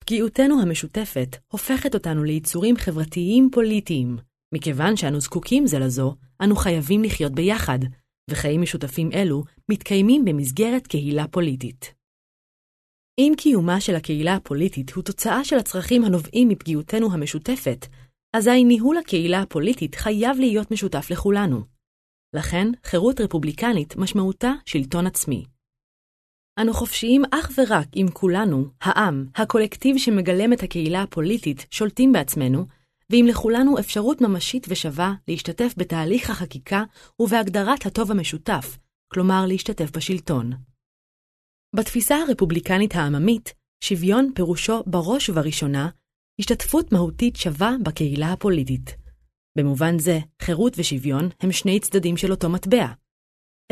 פגיעותנו 0.00 0.62
המשותפת 0.62 1.36
הופכת 1.52 1.94
אותנו 1.94 2.24
ליצורים 2.24 2.76
חברתיים 2.76 3.48
פוליטיים. 3.52 4.16
מכיוון 4.54 4.96
שאנו 4.96 5.20
זקוקים 5.20 5.66
זה 5.66 5.78
לזו, 5.78 6.14
אנו 6.42 6.56
חייבים 6.56 7.02
לחיות 7.02 7.32
ביחד, 7.32 7.78
וחיים 8.30 8.62
משותפים 8.62 9.10
אלו 9.12 9.44
מתקיימים 9.68 10.24
במסגרת 10.24 10.86
קהילה 10.86 11.28
פוליטית. 11.28 11.94
אם 13.18 13.32
קיומה 13.36 13.80
של 13.80 13.94
הקהילה 13.94 14.34
הפוליטית 14.34 14.92
הוא 14.92 15.04
תוצאה 15.04 15.44
של 15.44 15.58
הצרכים 15.58 16.04
הנובעים 16.04 16.48
מפגיעותנו 16.48 17.12
המשותפת, 17.12 17.86
אזי 18.36 18.64
ניהול 18.64 18.96
הקהילה 18.96 19.40
הפוליטית 19.40 19.94
חייב 19.94 20.36
להיות 20.38 20.70
משותף 20.70 21.10
לכולנו. 21.10 21.64
לכן, 22.36 22.68
חירות 22.84 23.20
רפובליקנית 23.20 23.96
משמעותה 23.96 24.52
שלטון 24.66 25.06
עצמי. 25.06 25.44
אנו 26.60 26.72
חופשיים 26.74 27.22
אך 27.30 27.50
ורק 27.58 27.86
אם 27.96 28.06
כולנו, 28.12 28.64
העם, 28.80 29.26
הקולקטיב 29.34 29.98
שמגלם 29.98 30.52
את 30.52 30.62
הקהילה 30.62 31.02
הפוליטית, 31.02 31.66
שולטים 31.70 32.12
בעצמנו, 32.12 32.66
ואם 33.10 33.26
לכולנו 33.28 33.78
אפשרות 33.78 34.20
ממשית 34.20 34.66
ושווה 34.68 35.14
להשתתף 35.28 35.74
בתהליך 35.76 36.30
החקיקה 36.30 36.84
ובהגדרת 37.20 37.86
הטוב 37.86 38.10
המשותף, 38.10 38.78
כלומר 39.12 39.44
להשתתף 39.46 39.90
בשלטון. 39.96 40.52
בתפיסה 41.76 42.16
הרפובליקנית 42.16 42.94
העממית, 42.94 43.54
שוויון 43.84 44.30
פירושו 44.34 44.82
בראש 44.86 45.28
ובראשונה 45.28 45.88
השתתפות 46.40 46.92
מהותית 46.92 47.36
שווה 47.36 47.70
בקהילה 47.82 48.32
הפוליטית. 48.32 48.96
במובן 49.58 49.98
זה, 49.98 50.18
חירות 50.42 50.72
ושוויון 50.78 51.28
הם 51.40 51.52
שני 51.52 51.80
צדדים 51.80 52.16
של 52.16 52.30
אותו 52.30 52.48
מטבע. 52.48 52.86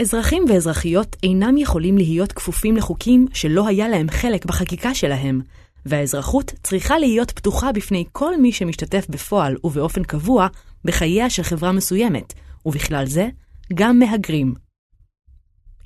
אזרחים 0.01 0.45
ואזרחיות 0.49 1.17
אינם 1.23 1.57
יכולים 1.57 1.97
להיות 1.97 2.33
כפופים 2.33 2.77
לחוקים 2.77 3.27
שלא 3.35 3.69
היה 3.69 3.89
להם 3.89 4.11
חלק 4.11 4.45
בחקיקה 4.45 4.95
שלהם, 4.95 5.41
והאזרחות 5.87 6.53
צריכה 6.63 6.99
להיות 6.99 7.31
פתוחה 7.31 7.73
בפני 7.73 8.05
כל 8.13 8.41
מי 8.41 8.53
שמשתתף 8.53 9.07
בפועל 9.09 9.57
ובאופן 9.65 10.03
קבוע 10.03 10.49
בחייה 10.85 11.31
של 11.31 11.43
חברה 11.43 11.73
מסוימת, 11.73 12.33
ובכלל 12.67 13.07
זה, 13.07 13.29
גם 13.75 13.99
מהגרים. 13.99 14.55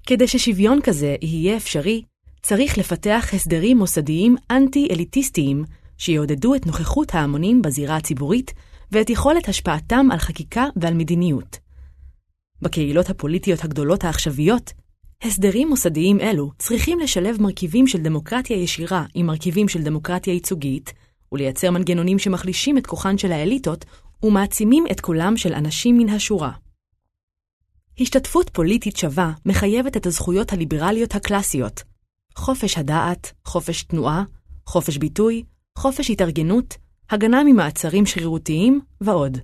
כדי 0.06 0.28
ששוויון 0.28 0.80
כזה 0.82 1.16
יהיה 1.22 1.56
אפשרי, 1.56 2.02
צריך 2.42 2.78
לפתח 2.78 3.30
הסדרים 3.32 3.78
מוסדיים 3.78 4.36
אנטי-אליטיסטיים 4.50 5.64
שיעודדו 5.98 6.54
את 6.54 6.66
נוכחות 6.66 7.14
ההמונים 7.14 7.62
בזירה 7.62 7.96
הציבורית 7.96 8.54
ואת 8.92 9.10
יכולת 9.10 9.48
השפעתם 9.48 10.06
על 10.12 10.18
חקיקה 10.18 10.64
ועל 10.76 10.94
מדיניות. 10.94 11.58
בקהילות 12.62 13.10
הפוליטיות 13.10 13.64
הגדולות 13.64 14.04
העכשוויות, 14.04 14.72
הסדרים 15.22 15.68
מוסדיים 15.68 16.20
אלו 16.20 16.50
צריכים 16.58 17.00
לשלב 17.00 17.42
מרכיבים 17.42 17.87
של 17.87 17.98
דמוקרטיה 17.98 18.56
ישירה 18.56 19.04
עם 19.14 19.26
מרכיבים 19.26 19.68
של 19.68 19.82
דמוקרטיה 19.82 20.32
ייצוגית, 20.32 20.92
ולייצר 21.32 21.70
מנגנונים 21.70 22.18
שמחלישים 22.18 22.78
את 22.78 22.87
כוחן 22.87 23.18
של 23.18 23.32
האליטות 23.32 23.84
ומעצימים 24.22 24.84
את 24.90 25.00
קולם 25.00 25.37
של 25.37 25.54
אנשים 25.54 25.98
מן 25.98 26.08
השורה. 26.08 26.52
השתתפות 28.00 28.50
פוליטית 28.50 28.96
שווה 28.96 29.32
מחייבת 29.46 29.96
את 29.96 30.06
הזכויות 30.06 30.52
הליברליות 30.52 31.14
הקלאסיות 31.14 31.82
חופש 32.34 32.78
הדעת, 32.78 33.32
חופש 33.44 33.82
תנועה, 33.82 34.25
חופש 34.66 34.96
ביטוי, 34.96 35.44
חופש 35.78 36.10
התארגנות, 36.10 36.76
הגנה 37.10 37.44
ממעצרים 37.44 38.06
שרירותיים 38.06 38.80
ועוד. 39.00 39.38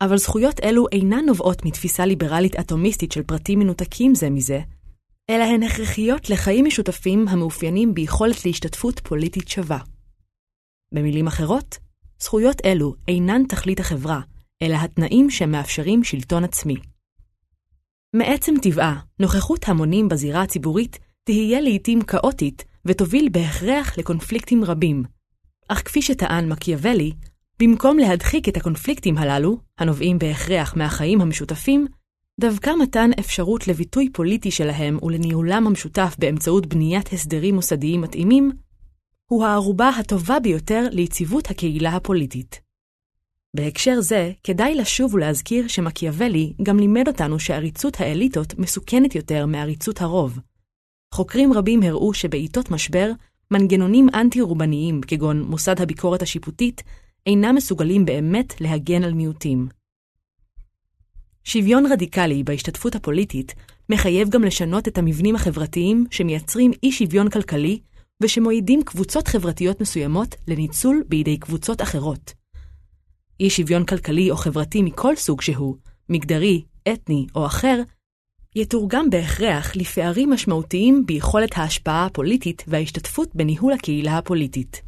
אבל 0.00 0.16
זכויות 0.16 0.60
אלו 0.60 0.86
אינן 0.92 1.24
נובעות 1.26 1.64
מתפיסה 1.64 2.06
ליברלית 2.06 2.56
אטומיסטית 2.56 3.12
של 3.12 3.22
פרטים 3.22 3.58
מנותקים 3.58 4.14
זה 4.14 4.30
מזה, 4.30 4.60
אלא 5.30 5.44
הן 5.44 5.62
הכרחיות 5.62 6.30
לחיים 6.30 6.64
משותפים 6.64 7.28
המאופיינים 7.28 7.94
ביכולת 7.94 8.44
להשתתפות 8.44 9.00
פוליטית 9.00 9.48
שווה. 9.48 9.78
במילים 10.92 11.26
אחרות, 11.26 11.78
זכויות 12.18 12.56
אלו 12.64 12.94
אינן 13.08 13.42
תכלית 13.48 13.80
החברה, 13.80 14.20
אלא 14.62 14.74
התנאים 14.74 15.30
שמאפשרים 15.30 16.04
שלטון 16.04 16.44
עצמי. 16.44 16.76
מעצם 18.16 18.54
טבעה, 18.62 19.00
נוכחות 19.20 19.68
המונים 19.68 20.08
בזירה 20.08 20.42
הציבורית 20.42 20.98
תהיה 21.24 21.60
לעתים 21.60 22.02
כאוטית 22.02 22.64
ותוביל 22.84 23.28
בהכרח 23.32 23.98
לקונפליקטים 23.98 24.64
רבים. 24.64 25.02
אך 25.68 25.82
כפי 25.84 26.02
שטען 26.02 26.52
מקיאוולי, 26.52 27.12
במקום 27.62 27.98
להדחיק 27.98 28.48
את 28.48 28.56
הקונפליקטים 28.56 29.18
הללו, 29.18 29.58
הנובעים 29.78 30.18
בהכרח 30.18 30.76
מהחיים 30.76 31.20
המשותפים, 31.20 31.86
דווקא 32.40 32.70
מתן 32.82 33.10
אפשרות 33.20 33.68
לביטוי 33.68 34.08
פוליטי 34.12 34.50
שלהם 34.50 34.98
ולניהולם 35.02 35.66
המשותף 35.66 36.16
באמצעות 36.18 36.66
בניית 36.66 37.12
הסדרים 37.12 37.54
מוסדיים 37.54 38.00
מתאימים, 38.00 38.52
הוא 39.30 39.44
הערובה 39.44 39.88
הטובה 39.88 40.40
ביותר 40.40 40.86
ליציבות 40.90 41.50
הקהילה 41.50 41.96
הפוליטית. 41.96 42.60
בהקשר 43.56 44.00
זה, 44.00 44.32
כדאי 44.44 44.74
לשוב 44.74 45.14
ולהזכיר 45.14 45.68
שמקיאוולי 45.68 46.52
גם 46.62 46.78
לימד 46.78 47.08
אותנו 47.08 47.38
שעריצות 47.38 48.00
האליטות 48.00 48.58
מסוכנת 48.58 49.14
יותר 49.14 49.46
מעריצות 49.46 50.00
הרוב. 50.00 50.38
חוקרים 51.14 51.52
רבים 51.52 51.82
הראו 51.82 52.14
שבעיתות 52.14 52.70
משבר, 52.70 53.10
מנגנונים 53.50 54.08
אנטי-רובניים, 54.14 55.00
כגון 55.00 55.42
מוסד 55.42 55.80
הביקורת 55.80 56.22
השיפוטית, 56.22 56.82
אינם 57.26 57.54
מסוגלים 57.54 58.04
באמת 58.04 58.60
להגן 58.60 59.04
על 59.04 59.14
מיעוטים. 59.14 59.68
שוויון 61.44 61.86
רדיקלי 61.92 62.42
בהשתתפות 62.44 62.94
הפוליטית 62.94 63.54
מחייב 63.88 64.28
גם 64.28 64.44
לשנות 64.44 64.88
את 64.88 64.98
המבנים 64.98 65.34
החברתיים 65.34 66.04
שמייצרים 66.10 66.70
אי 66.82 66.92
שוויון 66.92 67.30
כלכלי 67.30 67.80
ושמועידים 68.22 68.82
קבוצות 68.82 69.28
חברתיות 69.28 69.80
מסוימות 69.80 70.34
לניצול 70.48 71.02
בידי 71.08 71.38
קבוצות 71.38 71.82
אחרות. 71.82 72.32
אי 73.40 73.50
שוויון 73.50 73.84
כלכלי 73.84 74.30
או 74.30 74.36
חברתי 74.36 74.82
מכל 74.82 75.16
סוג 75.16 75.42
שהוא, 75.42 75.76
מגדרי, 76.08 76.64
אתני 76.92 77.26
או 77.34 77.46
אחר, 77.46 77.82
יתורגם 78.56 79.10
בהכרח 79.10 79.76
לפערים 79.76 80.30
משמעותיים 80.30 81.06
ביכולת 81.06 81.50
ההשפעה 81.58 82.06
הפוליטית 82.06 82.64
וההשתתפות 82.66 83.34
בניהול 83.34 83.72
הקהילה 83.72 84.18
הפוליטית. 84.18 84.85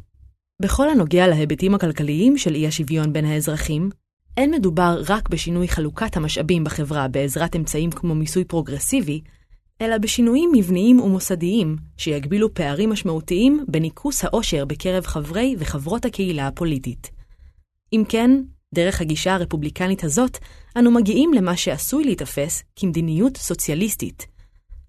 בכל 0.61 0.89
הנוגע 0.89 1.27
להיבטים 1.27 1.75
הכלכליים 1.75 2.37
של 2.37 2.55
אי 2.55 2.67
השוויון 2.67 3.13
בין 3.13 3.25
האזרחים, 3.25 3.89
אין 4.37 4.51
מדובר 4.51 5.01
רק 5.07 5.29
בשינוי 5.29 5.67
חלוקת 5.67 6.17
המשאבים 6.17 6.63
בחברה 6.63 7.07
בעזרת 7.07 7.55
אמצעים 7.55 7.91
כמו 7.91 8.15
מיסוי 8.15 8.43
פרוגרסיבי, 8.43 9.21
אלא 9.81 9.97
בשינויים 9.97 10.51
מבניים 10.55 10.99
ומוסדיים 10.99 11.75
שיגבילו 11.97 12.53
פערים 12.53 12.89
משמעותיים 12.89 13.65
בניכוס 13.67 14.23
העושר 14.23 14.65
בקרב 14.65 15.05
חברי 15.05 15.55
וחברות 15.59 16.05
הקהילה 16.05 16.47
הפוליטית. 16.47 17.11
אם 17.93 18.03
כן, 18.09 18.31
דרך 18.73 19.01
הגישה 19.01 19.33
הרפובליקנית 19.33 20.03
הזאת, 20.03 20.37
אנו 20.77 20.91
מגיעים 20.91 21.33
למה 21.33 21.57
שעשוי 21.57 22.03
להיתפס 22.03 22.63
כמדיניות 22.75 23.37
סוציאליסטית. 23.37 24.27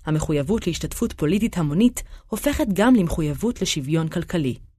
המחויבות 0.07 0.67
להשתתפות 0.67 1.12
פוליטית 1.12 1.59
המונית 1.59 2.03
הופכת 2.27 2.67
גם 2.73 2.95
למחויבות 2.95 3.62
לשוויון 3.62 4.09
כלכלי. 4.09 4.70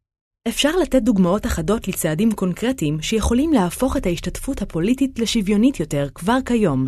אפשר 0.48 0.78
לתת 0.78 1.02
דוגמאות 1.02 1.46
אחדות 1.46 1.88
לצעדים 1.88 2.32
קונקרטיים 2.32 3.02
שיכולים 3.02 3.54
להפוך 3.54 3.98
את 3.98 4.06
ההשתתפות 4.06 4.62
הפוליטית 4.62 5.20
לשוויונית 5.20 5.80
יותר 5.80 6.08
כבר 6.16 6.38
כיום. 6.46 6.88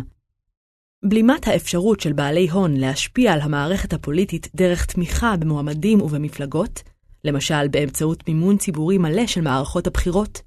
בלימת 1.04 1.48
האפשרות 1.48 2.00
של 2.00 2.12
בעלי 2.12 2.50
הון 2.50 2.76
להשפיע 2.76 3.32
על 3.32 3.40
המערכת 3.40 3.92
הפוליטית 3.92 4.48
דרך 4.54 4.84
תמיכה 4.86 5.36
במועמדים 5.36 6.00
ובמפלגות, 6.00 6.82
למשל 7.24 7.68
באמצעות 7.68 8.28
מימון 8.28 8.56
ציבורי 8.56 8.98
מלא 8.98 9.26
של 9.26 9.40
מערכות 9.40 9.86
הבחירות, 9.86 10.40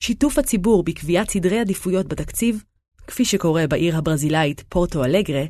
שיתוף 0.00 0.38
הציבור 0.38 0.82
בקביעת 0.82 1.30
סדרי 1.30 1.58
עדיפויות 1.58 2.08
בתקציב, 2.08 2.62
כפי 3.06 3.24
שקורה 3.24 3.66
בעיר 3.66 3.96
הברזילאית 3.96 4.64
פורטו 4.68 5.04
אלגרה, 5.04 5.44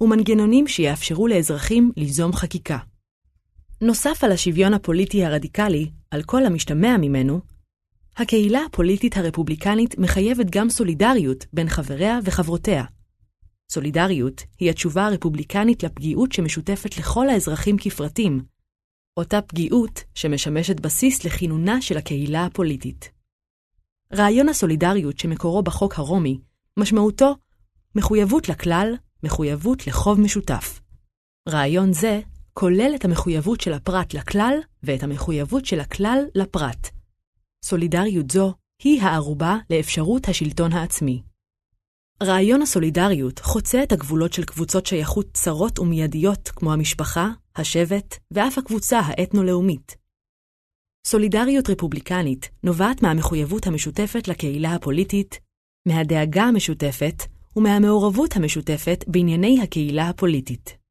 ומנגנונים 0.00 0.66
שיאפשרו 0.66 1.28
לאזרחים 1.28 1.92
ליזום 1.96 2.32
חקיקה. 2.32 2.78
נוסף 3.80 4.24
על 4.24 4.32
השוויון 4.32 4.74
הפוליטי 4.74 5.24
הרדיקלי, 5.24 5.90
על 6.10 6.22
כל 6.22 6.46
המשתמע 6.46 6.96
ממנו, 6.96 7.40
הקהילה 8.16 8.60
הפוליטית 8.66 9.16
הרפובליקנית 9.16 9.98
מחייבת 9.98 10.46
גם 10.50 10.70
סולידריות 10.70 11.46
בין 11.52 11.68
חבריה 11.68 12.18
וחברותיה. 12.24 12.84
סולידריות 13.72 14.42
היא 14.58 14.70
התשובה 14.70 15.06
הרפובליקנית 15.06 15.82
לפגיעות 15.82 16.32
שמשותפת 16.32 16.98
לכל 16.98 17.28
האזרחים 17.28 17.76
כפרטים, 17.80 18.42
אותה 19.16 19.42
פגיעות 19.42 20.04
שמשמשת 20.14 20.80
בסיס 20.80 21.24
לכינונה 21.24 21.82
של 21.82 21.96
הקהילה 21.96 22.44
הפוליטית. 22.44 23.10
רעיון 24.14 24.48
הסולידריות 24.48 25.18
שמקורו 25.18 25.62
בחוק 25.62 25.98
הרומי, 25.98 26.40
משמעותו 26.76 27.36
מחויבות 27.94 28.48
לכלל, 28.48 28.94
מחויבות 29.22 29.86
לחוב 29.86 30.20
משותף. 30.20 30.80
רעיון 31.48 31.92
זה 31.92 32.20
כולל 32.58 32.92
את 32.94 33.04
המחויבות 33.04 33.60
של 33.60 33.72
הפרט 33.72 34.14
לכלל 34.14 34.58
ואת 34.82 35.02
המחויבות 35.02 35.66
של 35.66 35.80
הכלל 35.80 36.18
לפרט. 36.34 36.88
סולידריות 37.64 38.30
זו 38.30 38.54
היא 38.82 39.02
הערובה 39.02 39.56
לאפשרות 39.70 40.28
השלטון 40.28 40.72
העצמי. 40.72 41.22
רעיון 42.22 42.62
הסולידריות 42.62 43.38
חוצה 43.38 43.82
את 43.82 43.92
הגבולות 43.92 44.32
של 44.32 44.44
קבוצות 44.44 44.86
שייכות 44.86 45.26
צרות 45.32 45.78
ומיידיות 45.78 46.48
כמו 46.48 46.72
המשפחה, 46.72 47.28
השבט 47.56 48.16
ואף 48.30 48.58
הקבוצה 48.58 49.00
האתנו-לאומית. 49.00 49.96
סולידריות 51.06 51.70
רפובליקנית 51.70 52.50
נובעת 52.62 53.02
מהמחויבות 53.02 53.66
המשותפת 53.66 54.28
לקהילה 54.28 54.74
הפוליטית, 54.74 55.40
מהדאגה 55.88 56.42
המשותפת 56.42 57.22
ומהמעורבות 57.56 58.36
המשותפת 58.36 59.04
בענייני 59.06 59.62
הקהילה 59.62 60.08
הפוליטית. 60.08 60.85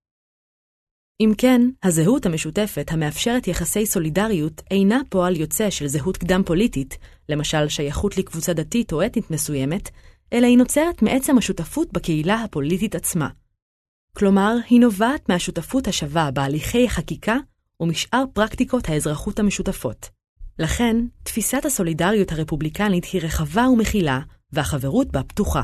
אם 1.19 1.31
כן, 1.37 1.61
הזהות 1.83 2.25
המשותפת 2.25 2.91
המאפשרת 2.91 3.47
יחסי 3.47 3.85
סולידריות 3.85 4.61
אינה 4.71 5.01
פועל 5.09 5.35
יוצא 5.35 5.69
של 5.69 5.87
זהות 5.87 6.17
קדם-פוליטית, 6.17 6.97
למשל 7.29 7.69
שייכות 7.69 8.17
לקבוצה 8.17 8.53
דתית 8.53 8.93
או 8.93 9.05
אתנית 9.05 9.31
מסוימת, 9.31 9.89
אלא 10.33 10.47
היא 10.47 10.57
נוצרת 10.57 11.01
מעצם 11.01 11.37
השותפות 11.37 11.93
בקהילה 11.93 12.43
הפוליטית 12.43 12.95
עצמה. 12.95 13.29
כלומר, 14.17 14.55
היא 14.69 14.79
נובעת 14.79 15.29
מהשותפות 15.29 15.87
השווה 15.87 16.31
בהליכי 16.31 16.89
חקיקה 16.89 17.37
ומשאר 17.79 18.23
פרקטיקות 18.33 18.89
האזרחות 18.89 19.39
המשותפות. 19.39 20.09
לכן, 20.59 20.97
תפיסת 21.23 21.65
הסולידריות 21.65 22.31
הרפובליקנית 22.31 23.05
היא 23.05 23.21
רחבה 23.21 23.69
ומכילה, 23.69 24.19
והחברות 24.51 25.11
בה 25.11 25.23
פתוחה. 25.23 25.61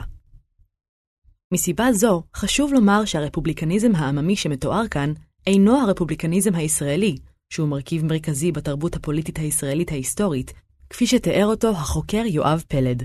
מסיבה 1.53 1.93
זו, 1.93 2.23
חשוב 2.35 2.73
לומר 2.73 3.05
שהרפובליקניזם 3.05 3.95
העממי 3.95 4.35
שמתואר 4.35 4.87
כאן 4.87 5.13
אינו 5.47 5.77
הרפובליקניזם 5.77 6.55
הישראלי, 6.55 7.15
שהוא 7.49 7.67
מרכיב 7.67 8.05
מרכזי 8.05 8.51
בתרבות 8.51 8.95
הפוליטית 8.95 9.39
הישראלית 9.39 9.91
ההיסטורית, 9.91 10.53
כפי 10.89 11.07
שתיאר 11.07 11.45
אותו 11.45 11.69
החוקר 11.69 12.23
יואב 12.25 12.63
פלד. 12.67 13.03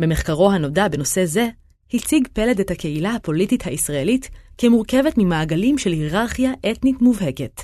במחקרו 0.00 0.50
הנודע 0.50 0.88
בנושא 0.88 1.24
זה, 1.24 1.48
הציג 1.94 2.28
פלד 2.32 2.60
את 2.60 2.70
הקהילה 2.70 3.14
הפוליטית 3.14 3.66
הישראלית 3.66 4.30
כמורכבת 4.58 5.14
ממעגלים 5.18 5.78
של 5.78 5.90
היררכיה 5.90 6.52
אתנית 6.70 7.02
מובהקת. 7.02 7.60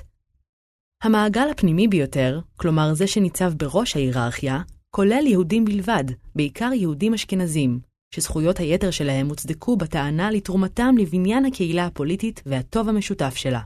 המעגל 1.03 1.49
הפנימי 1.51 1.89
ביותר, 1.89 2.41
כלומר 2.57 2.95
זה 2.95 3.07
שניצב 3.07 3.53
בראש 3.57 3.97
ההיררכיה, 3.97 4.63
כולל 4.91 5.27
יהודים 5.27 5.65
בלבד, 5.65 6.05
בעיקר 6.35 6.71
יהודים 6.73 7.15
אשכנזים, 7.15 7.81
שזכויות 8.11 8.59
היתר 8.59 8.91
שלהם 8.91 9.29
הוצדקו 9.29 9.77
בטענה 9.77 10.31
לתרומתם 10.31 10.95
לבניין 10.99 11.45
הקהילה 11.45 11.87
הפוליטית 11.87 12.43
והטוב 12.47 12.89
המשותף 12.89 13.35
שלה. 13.35 13.61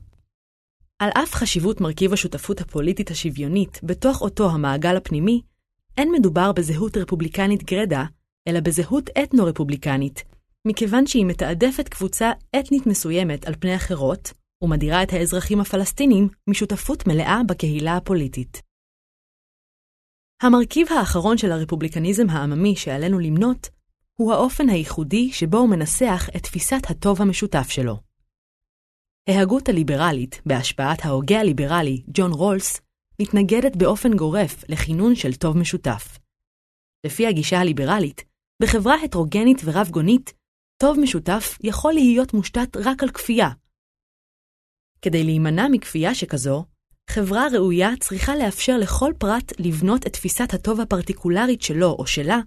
על 0.98 1.10
אף 1.22 1.34
חשיבות 1.34 1.80
מרכיב 1.80 2.12
השותפות 2.12 2.60
הפוליטית 2.60 3.10
השוויונית 3.10 3.80
בתוך 3.82 4.20
אותו 4.20 4.50
המעגל 4.50 4.96
הפנימי, 4.96 5.42
אין 5.98 6.12
מדובר 6.12 6.52
בזהות 6.52 6.96
רפובליקנית 6.96 7.62
גרדה, 7.62 8.04
אלא 8.48 8.60
בזהות 8.60 9.10
אתנו-רפובליקנית, 9.22 10.24
מכיוון 10.66 11.06
שהיא 11.06 11.26
מתעדפת 11.26 11.88
קבוצה 11.88 12.32
אתנית 12.60 12.86
מסוימת 12.86 13.46
על 13.46 13.54
פני 13.60 13.76
אחרות, 13.76 14.32
ומדירה 14.62 15.02
את 15.02 15.12
האזרחים 15.12 15.60
הפלסטינים 15.60 16.28
משותפות 16.50 17.06
מלאה 17.06 17.40
בקהילה 17.48 17.96
הפוליטית. 17.96 18.62
המרכיב 20.42 20.86
האחרון 20.92 21.38
של 21.38 21.52
הרפובליקניזם 21.52 22.30
העממי 22.30 22.76
שעלינו 22.76 23.18
למנות, 23.18 23.68
הוא 24.20 24.32
האופן 24.32 24.68
הייחודי 24.68 25.32
שבו 25.32 25.58
הוא 25.58 25.70
מנסח 25.70 26.28
את 26.36 26.42
תפיסת 26.42 26.90
הטוב 26.90 27.22
המשותף 27.22 27.68
שלו. 27.68 28.00
ההגות 29.28 29.68
הליברלית, 29.68 30.40
בהשפעת 30.46 31.04
ההוגה 31.04 31.40
הליברלי 31.40 32.02
ג'ון 32.08 32.32
רולס, 32.32 32.80
מתנגדת 33.20 33.76
באופן 33.76 34.16
גורף 34.16 34.64
לכינון 34.68 35.14
של 35.14 35.34
טוב 35.34 35.56
משותף. 35.56 36.18
לפי 37.06 37.26
הגישה 37.26 37.60
הליברלית, 37.60 38.24
בחברה 38.62 38.94
הטרוגנית 39.04 39.58
ורב-גונית, 39.64 40.32
טוב 40.82 41.00
משותף 41.00 41.58
יכול 41.62 41.92
להיות 41.92 42.34
מושתת 42.34 42.76
רק 42.76 43.02
על 43.02 43.10
כפייה, 43.10 43.48
כדי 45.04 45.24
להימנע 45.24 45.68
מכפייה 45.72 46.14
שכזו, 46.14 46.64
חברה 47.10 47.46
ראויה 47.52 47.88
צריכה 48.00 48.36
לאפשר 48.36 48.76
לכל 48.78 49.12
פרט 49.18 49.52
לבנות 49.58 50.06
את 50.06 50.12
תפיסת 50.12 50.54
הטוב 50.54 50.80
הפרטיקולרית 50.80 51.62
שלו 51.62 51.96
או 51.98 52.06
שלה, 52.06 52.38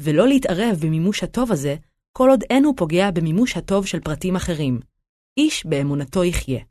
ולא 0.00 0.28
להתערב 0.28 0.76
במימוש 0.80 1.22
הטוב 1.22 1.52
הזה, 1.52 1.76
כל 2.12 2.30
עוד 2.30 2.44
אין 2.50 2.64
הוא 2.64 2.74
פוגע 2.76 3.10
במימוש 3.10 3.56
הטוב 3.56 3.86
של 3.86 4.00
פרטים 4.00 4.36
אחרים. 4.36 4.80
איש 5.36 5.66
באמונתו 5.66 6.24
יחיה. 6.24 6.64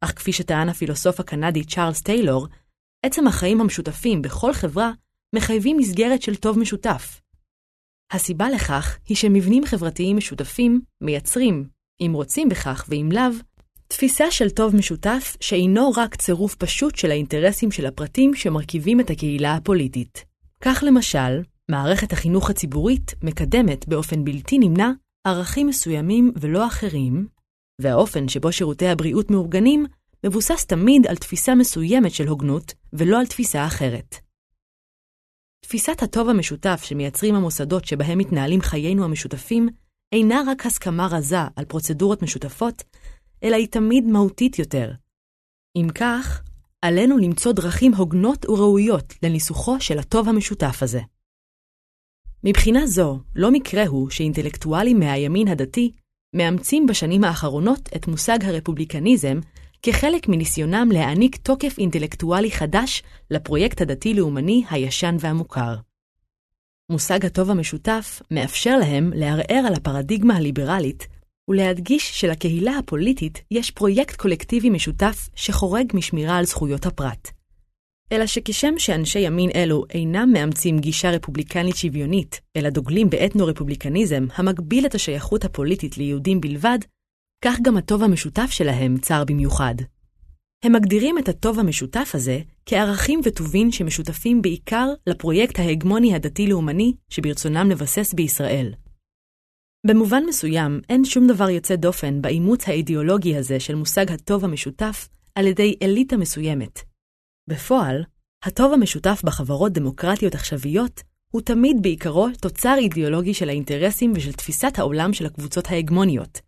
אך 0.00 0.10
כפי 0.10 0.32
שטען 0.32 0.68
הפילוסוף 0.68 1.20
הקנדי 1.20 1.64
צ'ארלס 1.64 2.02
טיילור, 2.02 2.46
עצם 3.06 3.26
החיים 3.26 3.60
המשותפים 3.60 4.22
בכל 4.22 4.52
חברה 4.52 4.92
מחייבים 5.34 5.76
מסגרת 5.76 6.22
של 6.22 6.36
טוב 6.36 6.58
משותף. 6.58 7.20
הסיבה 8.12 8.50
לכך 8.50 8.98
היא 9.08 9.16
שמבנים 9.16 9.64
חברתיים 9.66 10.16
משותפים 10.16 10.80
מייצרים, 11.00 11.68
אם 12.00 12.12
רוצים 12.14 12.48
בכך 12.48 12.84
ואם 12.88 13.08
לאו, 13.12 13.32
תפיסה 13.88 14.30
של 14.30 14.50
טוב 14.50 14.76
משותף 14.76 15.36
שאינו 15.40 15.90
רק 15.96 16.16
צירוף 16.16 16.54
פשוט 16.54 16.96
של 16.96 17.10
האינטרסים 17.10 17.70
של 17.70 17.86
הפרטים 17.86 18.34
שמרכיבים 18.34 19.00
את 19.00 19.10
הקהילה 19.10 19.54
הפוליטית. 19.54 20.24
כך 20.60 20.84
למשל, 20.86 21.42
מערכת 21.70 22.12
החינוך 22.12 22.50
הציבורית 22.50 23.14
מקדמת 23.22 23.88
באופן 23.88 24.24
בלתי 24.24 24.58
נמנע 24.58 24.90
ערכים 25.26 25.66
מסוימים 25.66 26.32
ולא 26.40 26.66
אחרים, 26.66 27.26
והאופן 27.82 28.28
שבו 28.28 28.52
שירותי 28.52 28.88
הבריאות 28.88 29.30
מאורגנים 29.30 29.86
מבוסס 30.26 30.66
תמיד 30.66 31.06
על 31.06 31.16
תפיסה 31.16 31.54
מסוימת 31.54 32.14
של 32.14 32.28
הוגנות 32.28 32.74
ולא 32.92 33.20
על 33.20 33.26
תפיסה 33.26 33.66
אחרת. 33.66 34.16
תפיסת 35.64 36.02
הטוב 36.02 36.28
המשותף 36.28 36.80
שמייצרים 36.84 37.34
המוסדות 37.34 37.84
שבהם 37.84 38.18
מתנהלים 38.18 38.60
חיינו 38.60 39.04
המשותפים 39.04 39.68
אינה 40.12 40.42
רק 40.46 40.66
הסכמה 40.66 41.08
רזה 41.10 41.36
על 41.56 41.64
פרוצדורות 41.64 42.22
משותפות, 42.22 42.82
אלא 43.42 43.56
היא 43.56 43.68
תמיד 43.68 44.04
מהותית 44.04 44.58
יותר. 44.58 44.92
אם 45.76 45.88
כך, 45.94 46.42
עלינו 46.82 47.18
למצוא 47.18 47.52
דרכים 47.52 47.94
הוגנות 47.94 48.48
וראויות 48.48 49.14
לניסוחו 49.22 49.80
של 49.80 49.98
הטוב 49.98 50.28
המשותף 50.28 50.82
הזה. 50.82 51.00
מבחינה 52.44 52.86
זו, 52.86 53.18
לא 53.36 53.50
מקרה 53.50 53.86
הוא 53.86 54.10
שאינטלקטואלים 54.10 54.98
מהימין 54.98 55.48
הדתי 55.48 55.92
מאמצים 56.36 56.86
בשנים 56.86 57.24
האחרונות 57.24 57.88
את 57.96 58.08
מושג 58.08 58.38
הרפובליקניזם 58.44 59.38
כחלק 59.82 60.28
מניסיונם 60.28 60.88
להעניק 60.92 61.36
תוקף 61.36 61.78
אינטלקטואלי 61.78 62.50
חדש 62.50 63.02
לפרויקט 63.30 63.80
הדתי-לאומני 63.80 64.64
הישן 64.70 65.16
והמוכר. 65.20 65.76
מושג 66.90 67.26
הטוב 67.26 67.50
המשותף 67.50 68.22
מאפשר 68.30 68.76
להם 68.76 69.12
לערער 69.14 69.64
על 69.66 69.74
הפרדיגמה 69.74 70.36
הליברלית 70.36 71.06
ולהדגיש 71.48 72.20
שלקהילה 72.20 72.78
הפוליטית 72.78 73.42
יש 73.50 73.70
פרויקט 73.70 74.16
קולקטיבי 74.16 74.70
משותף 74.70 75.28
שחורג 75.34 75.86
משמירה 75.94 76.38
על 76.38 76.44
זכויות 76.44 76.86
הפרט. 76.86 77.39
אלא 78.12 78.26
שכשם 78.26 78.74
שאנשי 78.78 79.18
ימין 79.18 79.50
אלו 79.54 79.84
אינם 79.90 80.30
מאמצים 80.32 80.78
גישה 80.78 81.10
רפובליקנית 81.10 81.76
שוויונית, 81.76 82.40
אלא 82.56 82.70
דוגלים 82.70 83.10
באתנו-רפובליקניזם 83.10 84.26
המגביל 84.34 84.86
את 84.86 84.94
השייכות 84.94 85.44
הפוליטית 85.44 85.98
ליהודים 85.98 86.40
בלבד, 86.40 86.78
כך 87.44 87.58
גם 87.62 87.76
הטוב 87.76 88.02
המשותף 88.02 88.48
שלהם 88.50 88.98
צר 88.98 89.24
במיוחד. 89.24 89.74
הם 90.64 90.72
מגדירים 90.72 91.18
את 91.18 91.28
הטוב 91.28 91.58
המשותף 91.58 92.10
הזה 92.14 92.40
כערכים 92.66 93.20
וטובין 93.24 93.72
שמשותפים 93.72 94.42
בעיקר 94.42 94.88
לפרויקט 95.06 95.58
ההגמוני 95.58 96.14
הדתי-לאומני 96.14 96.92
שברצונם 97.08 97.70
לבסס 97.70 98.14
בישראל. 98.14 98.74
במובן 99.86 100.22
מסוים, 100.28 100.80
אין 100.88 101.04
שום 101.04 101.26
דבר 101.26 101.50
יוצא 101.50 101.76
דופן 101.76 102.22
באימוץ 102.22 102.68
האידיאולוגי 102.68 103.36
הזה 103.36 103.60
של 103.60 103.74
מושג 103.74 104.12
הטוב 104.12 104.44
המשותף 104.44 105.08
על 105.34 105.46
ידי 105.46 105.74
אליטה 105.82 106.16
מסוימת. 106.16 106.89
בפועל, 107.50 108.04
הטוב 108.44 108.72
המשותף 108.72 109.22
בחברות 109.24 109.72
דמוקרטיות 109.72 110.34
עכשוויות 110.34 111.02
הוא 111.32 111.42
תמיד 111.42 111.76
בעיקרו 111.82 112.28
תוצר 112.40 112.74
אידיאולוגי 112.78 113.34
של 113.34 113.48
האינטרסים 113.48 114.12
ושל 114.16 114.32
תפיסת 114.32 114.78
העולם 114.78 115.12
של 115.12 115.26
הקבוצות 115.26 115.66
ההגמוניות. 115.70 116.40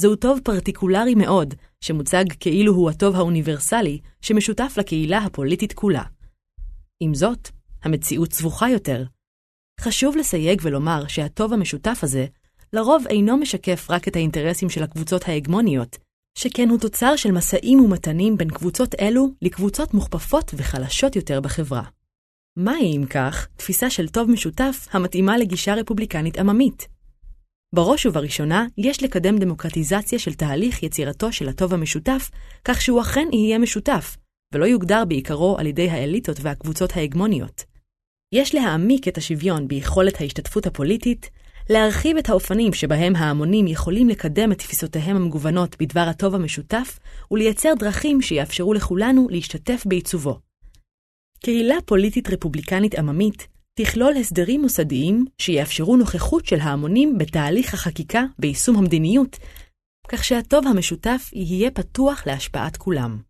זהו 0.00 0.16
טוב 0.16 0.40
פרטיקולרי 0.44 1.14
מאוד, 1.14 1.54
שמוצג 1.80 2.24
כאילו 2.40 2.74
הוא 2.74 2.90
הטוב 2.90 3.16
האוניברסלי 3.16 3.98
שמשותף 4.22 4.74
לקהילה 4.76 5.18
הפוליטית 5.18 5.72
כולה. 5.72 6.02
עם 7.00 7.14
זאת, 7.14 7.48
המציאות 7.82 8.32
סבוכה 8.32 8.68
יותר. 8.70 9.04
חשוב 9.80 10.16
לסייג 10.16 10.60
ולומר 10.62 11.06
שהטוב 11.06 11.52
המשותף 11.52 11.98
הזה 12.02 12.26
לרוב 12.72 13.04
אינו 13.10 13.36
משקף 13.36 13.86
רק 13.90 14.08
את 14.08 14.16
האינטרסים 14.16 14.70
של 14.70 14.82
הקבוצות 14.82 15.28
ההגמוניות, 15.28 15.98
שכן 16.34 16.68
הוא 16.68 16.78
תוצר 16.78 17.16
של 17.16 17.32
משאים 17.32 17.80
ומתנים 17.80 18.36
בין 18.36 18.48
קבוצות 18.48 18.94
אלו 19.00 19.28
לקבוצות 19.42 19.94
מוכפפות 19.94 20.54
וחלשות 20.56 21.16
יותר 21.16 21.40
בחברה. 21.40 21.82
מהי, 22.56 22.96
אם 22.96 23.06
כך, 23.06 23.48
תפיסה 23.56 23.90
של 23.90 24.08
טוב 24.08 24.30
משותף 24.30 24.86
המתאימה 24.90 25.38
לגישה 25.38 25.74
רפובליקנית 25.74 26.38
עממית? 26.38 26.88
בראש 27.74 28.06
ובראשונה, 28.06 28.66
יש 28.78 29.02
לקדם 29.02 29.38
דמוקרטיזציה 29.38 30.18
של 30.18 30.34
תהליך 30.34 30.82
יצירתו 30.82 31.32
של 31.32 31.48
הטוב 31.48 31.74
המשותף, 31.74 32.30
כך 32.64 32.80
שהוא 32.82 33.00
אכן 33.00 33.28
יהיה 33.32 33.58
משותף, 33.58 34.16
ולא 34.54 34.64
יוגדר 34.64 35.04
בעיקרו 35.04 35.56
על 35.58 35.66
ידי 35.66 35.90
האליטות 35.90 36.36
והקבוצות 36.40 36.96
ההגמוניות. 36.96 37.64
יש 38.32 38.54
להעמיק 38.54 39.08
את 39.08 39.18
השוויון 39.18 39.68
ביכולת 39.68 40.20
ההשתתפות 40.20 40.66
הפוליטית, 40.66 41.30
להרחיב 41.72 42.16
את 42.16 42.28
האופנים 42.28 42.72
שבהם 42.72 43.16
ההמונים 43.16 43.66
יכולים 43.66 44.08
לקדם 44.08 44.52
את 44.52 44.58
תפיסותיהם 44.58 45.16
המגוונות 45.16 45.76
בדבר 45.80 46.00
הטוב 46.00 46.34
המשותף, 46.34 46.98
ולייצר 47.30 47.72
דרכים 47.78 48.22
שיאפשרו 48.22 48.74
לכולנו 48.74 49.28
להשתתף 49.30 49.82
בעיצובו. 49.86 50.38
קהילה 51.44 51.74
פוליטית 51.86 52.28
רפובליקנית 52.28 52.94
עממית 52.94 53.48
תכלול 53.74 54.16
הסדרים 54.16 54.62
מוסדיים 54.62 55.24
שיאפשרו 55.38 55.96
נוכחות 55.96 56.46
של 56.46 56.60
ההמונים 56.60 57.18
בתהליך 57.18 57.74
החקיקה 57.74 58.24
ביישום 58.38 58.76
המדיניות, 58.76 59.36
כך 60.08 60.24
שהטוב 60.24 60.66
המשותף 60.66 61.30
יהיה 61.32 61.70
פתוח 61.70 62.26
להשפעת 62.26 62.76
כולם. 62.76 63.22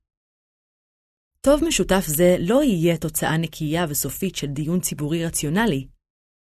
טוב 1.41 1.65
משותף 1.65 2.05
זה 2.07 2.37
לא 2.39 2.63
יהיה 2.63 2.97
תוצאה 2.97 3.37
נקייה 3.37 3.87
וסופית 3.89 4.37
של 4.37 4.47
דיון 4.47 4.81
ציבורי 4.81 5.27
רציונלי, 5.27 5.87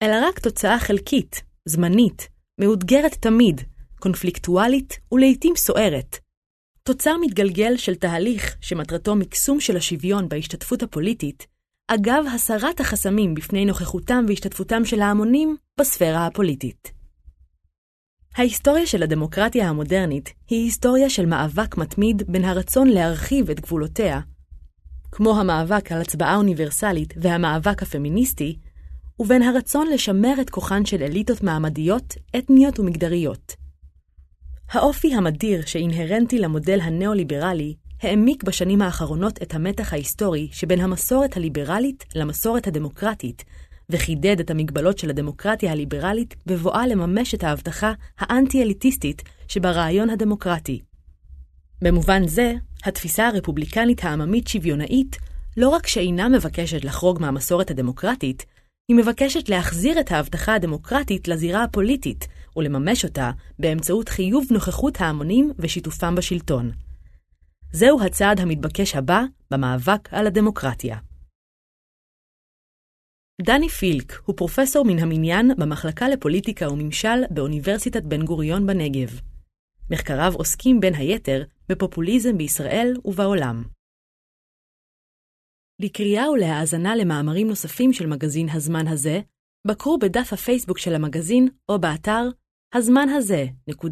אלא 0.02 0.28
רק 0.28 0.38
תוצאה 0.38 0.78
חלקית, 0.78 1.51
זמנית, 1.64 2.28
מאותגרת 2.58 3.14
תמיד, 3.14 3.60
קונפליקטואלית 4.00 4.98
ולעיתים 5.12 5.56
סוערת. 5.56 6.18
תוצר 6.82 7.16
מתגלגל 7.20 7.76
של 7.76 7.94
תהליך 7.94 8.56
שמטרתו 8.60 9.16
מקסום 9.16 9.60
של 9.60 9.76
השוויון 9.76 10.28
בהשתתפות 10.28 10.82
הפוליטית, 10.82 11.46
אגב 11.88 12.24
הסרת 12.34 12.80
החסמים 12.80 13.34
בפני 13.34 13.64
נוכחותם 13.64 14.24
והשתתפותם 14.28 14.84
של 14.84 15.00
ההמונים 15.00 15.56
בספירה 15.80 16.26
הפוליטית. 16.26 16.92
ההיסטוריה 18.36 18.86
של 18.86 19.02
הדמוקרטיה 19.02 19.68
המודרנית 19.68 20.32
היא 20.48 20.64
היסטוריה 20.64 21.10
של 21.10 21.26
מאבק 21.26 21.76
מתמיד 21.76 22.22
בין 22.28 22.44
הרצון 22.44 22.88
להרחיב 22.88 23.50
את 23.50 23.60
גבולותיה, 23.60 24.20
כמו 25.12 25.40
המאבק 25.40 25.92
על 25.92 26.00
הצבעה 26.00 26.36
אוניברסלית 26.36 27.14
והמאבק 27.16 27.82
הפמיניסטי, 27.82 28.58
ובין 29.18 29.42
הרצון 29.42 29.86
לשמר 29.94 30.34
את 30.40 30.50
כוחן 30.50 30.84
של 30.84 31.02
אליטות 31.02 31.42
מעמדיות, 31.42 32.14
אתניות 32.38 32.80
ומגדריות. 32.80 33.54
האופי 34.70 35.14
המדיר 35.14 35.66
שאינהרנטי 35.66 36.38
למודל 36.38 36.80
הנאו-ליברלי 36.80 37.74
העמיק 38.02 38.42
בשנים 38.44 38.82
האחרונות 38.82 39.42
את 39.42 39.54
המתח 39.54 39.92
ההיסטורי 39.92 40.48
שבין 40.52 40.80
המסורת 40.80 41.36
הליברלית 41.36 42.04
למסורת 42.14 42.66
הדמוקרטית, 42.66 43.44
וחידד 43.90 44.40
את 44.40 44.50
המגבלות 44.50 44.98
של 44.98 45.10
הדמוקרטיה 45.10 45.72
הליברלית 45.72 46.34
בבואה 46.46 46.86
לממש 46.86 47.34
את 47.34 47.44
ההבטחה 47.44 47.92
האנטי-אליטיסטית 48.18 49.22
שברעיון 49.48 50.10
הדמוקרטי. 50.10 50.80
במובן 51.82 52.26
זה, 52.26 52.54
התפיסה 52.84 53.28
הרפובליקנית 53.28 54.04
העממית-שוויונאית 54.04 55.16
לא 55.56 55.68
רק 55.68 55.86
שאינה 55.86 56.28
מבקשת 56.28 56.84
לחרוג 56.84 57.20
מהמסורת 57.20 57.70
הדמוקרטית, 57.70 58.46
היא 58.88 58.96
מבקשת 58.96 59.48
להחזיר 59.48 60.00
את 60.00 60.12
ההבטחה 60.12 60.54
הדמוקרטית 60.54 61.28
לזירה 61.28 61.64
הפוליטית, 61.64 62.28
ולממש 62.56 63.04
אותה 63.04 63.30
באמצעות 63.58 64.08
חיוב 64.08 64.44
נוכחות 64.50 65.00
ההמונים 65.00 65.52
ושיתופם 65.58 66.14
בשלטון. 66.14 66.70
זהו 67.72 68.02
הצעד 68.02 68.40
המתבקש 68.40 68.94
הבא 68.96 69.22
במאבק 69.50 70.08
על 70.12 70.26
הדמוקרטיה. 70.26 70.98
דני 73.42 73.68
פילק 73.68 74.22
הוא 74.24 74.36
פרופסור 74.36 74.84
מן 74.84 74.98
המניין 74.98 75.50
במחלקה 75.58 76.08
לפוליטיקה 76.08 76.72
וממשל 76.72 77.24
באוניברסיטת 77.30 78.02
בן 78.02 78.24
גוריון 78.24 78.66
בנגב. 78.66 79.20
מחקריו 79.90 80.32
עוסקים 80.34 80.80
בין 80.80 80.94
היתר 80.94 81.42
בפופוליזם 81.68 82.38
בישראל 82.38 82.94
ובעולם. 83.04 83.64
לקריאה 85.80 86.30
ולהאזנה 86.30 86.96
למאמרים 86.96 87.48
נוספים 87.48 87.92
של 87.92 88.06
מגזין 88.06 88.48
הזמן 88.48 88.86
הזה, 88.86 89.20
בקרו 89.66 89.98
בדף 89.98 90.32
הפייסבוק 90.32 90.78
של 90.78 90.94
המגזין 90.94 91.48
או 91.68 91.78
באתר 91.78 92.28
הזמן 92.74 93.08
הזה.org.il. 93.08 93.82